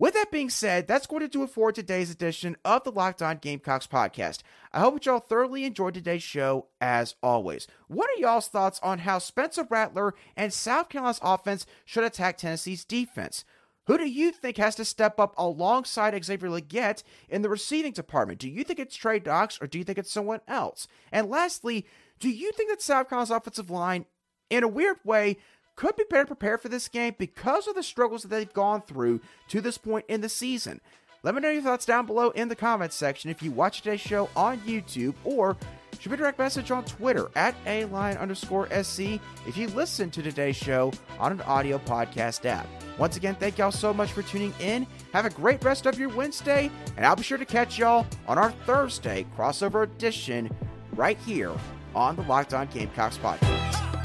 With 0.00 0.14
that 0.14 0.32
being 0.32 0.50
said, 0.50 0.88
that's 0.88 1.06
going 1.06 1.20
to 1.20 1.28
do 1.28 1.42
it 1.42 1.50
for 1.50 1.70
today's 1.70 2.10
edition 2.10 2.56
of 2.64 2.82
the 2.82 2.90
Locked 2.90 3.20
On 3.20 3.36
Gamecocks 3.36 3.86
podcast. 3.86 4.40
I 4.72 4.80
hope 4.80 4.94
that 4.94 5.06
y'all 5.06 5.20
thoroughly 5.20 5.64
enjoyed 5.64 5.94
today's 5.94 6.22
show 6.22 6.68
as 6.80 7.14
always. 7.22 7.68
What 7.86 8.08
are 8.08 8.18
y'all's 8.20 8.48
thoughts 8.48 8.80
on 8.82 9.00
how 9.00 9.18
Spencer 9.18 9.66
Rattler 9.68 10.14
and 10.36 10.52
South 10.52 10.88
Carolina's 10.88 11.20
offense 11.22 11.66
should 11.84 12.02
attack 12.02 12.38
Tennessee's 12.38 12.84
defense? 12.84 13.44
Who 13.86 13.98
do 13.98 14.08
you 14.08 14.30
think 14.30 14.56
has 14.58 14.74
to 14.76 14.84
step 14.84 15.18
up 15.18 15.34
alongside 15.36 16.24
Xavier 16.24 16.48
Legette 16.48 17.02
in 17.28 17.42
the 17.42 17.48
receiving 17.48 17.92
department? 17.92 18.38
Do 18.38 18.48
you 18.48 18.62
think 18.62 18.78
it's 18.78 18.94
Trey 18.94 19.20
Knox 19.24 19.58
or 19.60 19.66
do 19.66 19.78
you 19.78 19.84
think 19.84 19.98
it's 19.98 20.12
someone 20.12 20.40
else? 20.46 20.86
And 21.10 21.28
lastly, 21.28 21.86
do 22.18 22.28
you 22.28 22.52
think 22.52 22.70
that 22.70 22.82
South 22.82 23.08
Carolina's 23.08 23.30
offensive 23.30 23.70
line, 23.70 24.04
in 24.48 24.62
a 24.62 24.68
weird 24.68 24.98
way, 25.04 25.38
could 25.76 25.96
be 25.96 26.04
better 26.10 26.26
prepared 26.26 26.60
for 26.60 26.68
this 26.68 26.88
game 26.88 27.14
because 27.18 27.66
of 27.66 27.74
the 27.74 27.82
struggles 27.82 28.22
that 28.22 28.28
they've 28.28 28.52
gone 28.52 28.82
through 28.82 29.20
to 29.48 29.60
this 29.60 29.78
point 29.78 30.04
in 30.08 30.20
the 30.20 30.28
season? 30.28 30.80
Let 31.22 31.34
me 31.34 31.40
know 31.40 31.50
your 31.50 31.62
thoughts 31.62 31.86
down 31.86 32.06
below 32.06 32.30
in 32.30 32.48
the 32.48 32.56
comments 32.56 32.96
section 32.96 33.30
if 33.30 33.42
you 33.42 33.50
watch 33.50 33.82
today's 33.82 34.00
show 34.00 34.28
on 34.36 34.58
YouTube 34.60 35.14
or 35.24 35.56
shoot 36.00 36.10
me 36.10 36.14
a 36.14 36.18
direct 36.18 36.38
message 36.38 36.70
on 36.70 36.84
Twitter 36.84 37.30
at 37.36 37.54
a 37.66 37.84
line 37.86 38.16
underscore 38.16 38.66
SC 38.82 39.20
if 39.46 39.56
you 39.56 39.68
listen 39.68 40.10
to 40.10 40.22
today's 40.22 40.56
show 40.56 40.92
on 41.18 41.30
an 41.32 41.40
audio 41.42 41.78
podcast 41.78 42.44
app. 42.46 42.66
Once 42.98 43.16
again, 43.16 43.34
thank 43.36 43.58
y'all 43.58 43.70
so 43.70 43.94
much 43.94 44.10
for 44.12 44.22
tuning 44.22 44.52
in. 44.60 44.86
Have 45.12 45.26
a 45.26 45.30
great 45.30 45.62
rest 45.62 45.86
of 45.86 45.98
your 45.98 46.08
Wednesday, 46.10 46.70
and 46.96 47.06
I'll 47.06 47.16
be 47.16 47.22
sure 47.22 47.38
to 47.38 47.44
catch 47.44 47.78
y'all 47.78 48.06
on 48.26 48.38
our 48.38 48.50
Thursday 48.66 49.26
crossover 49.36 49.84
edition 49.84 50.50
right 50.94 51.18
here 51.18 51.52
on 51.94 52.16
the 52.16 52.22
Locked 52.22 52.54
On 52.54 52.66
Gamecocks 52.66 53.18
podcast. 53.18 53.99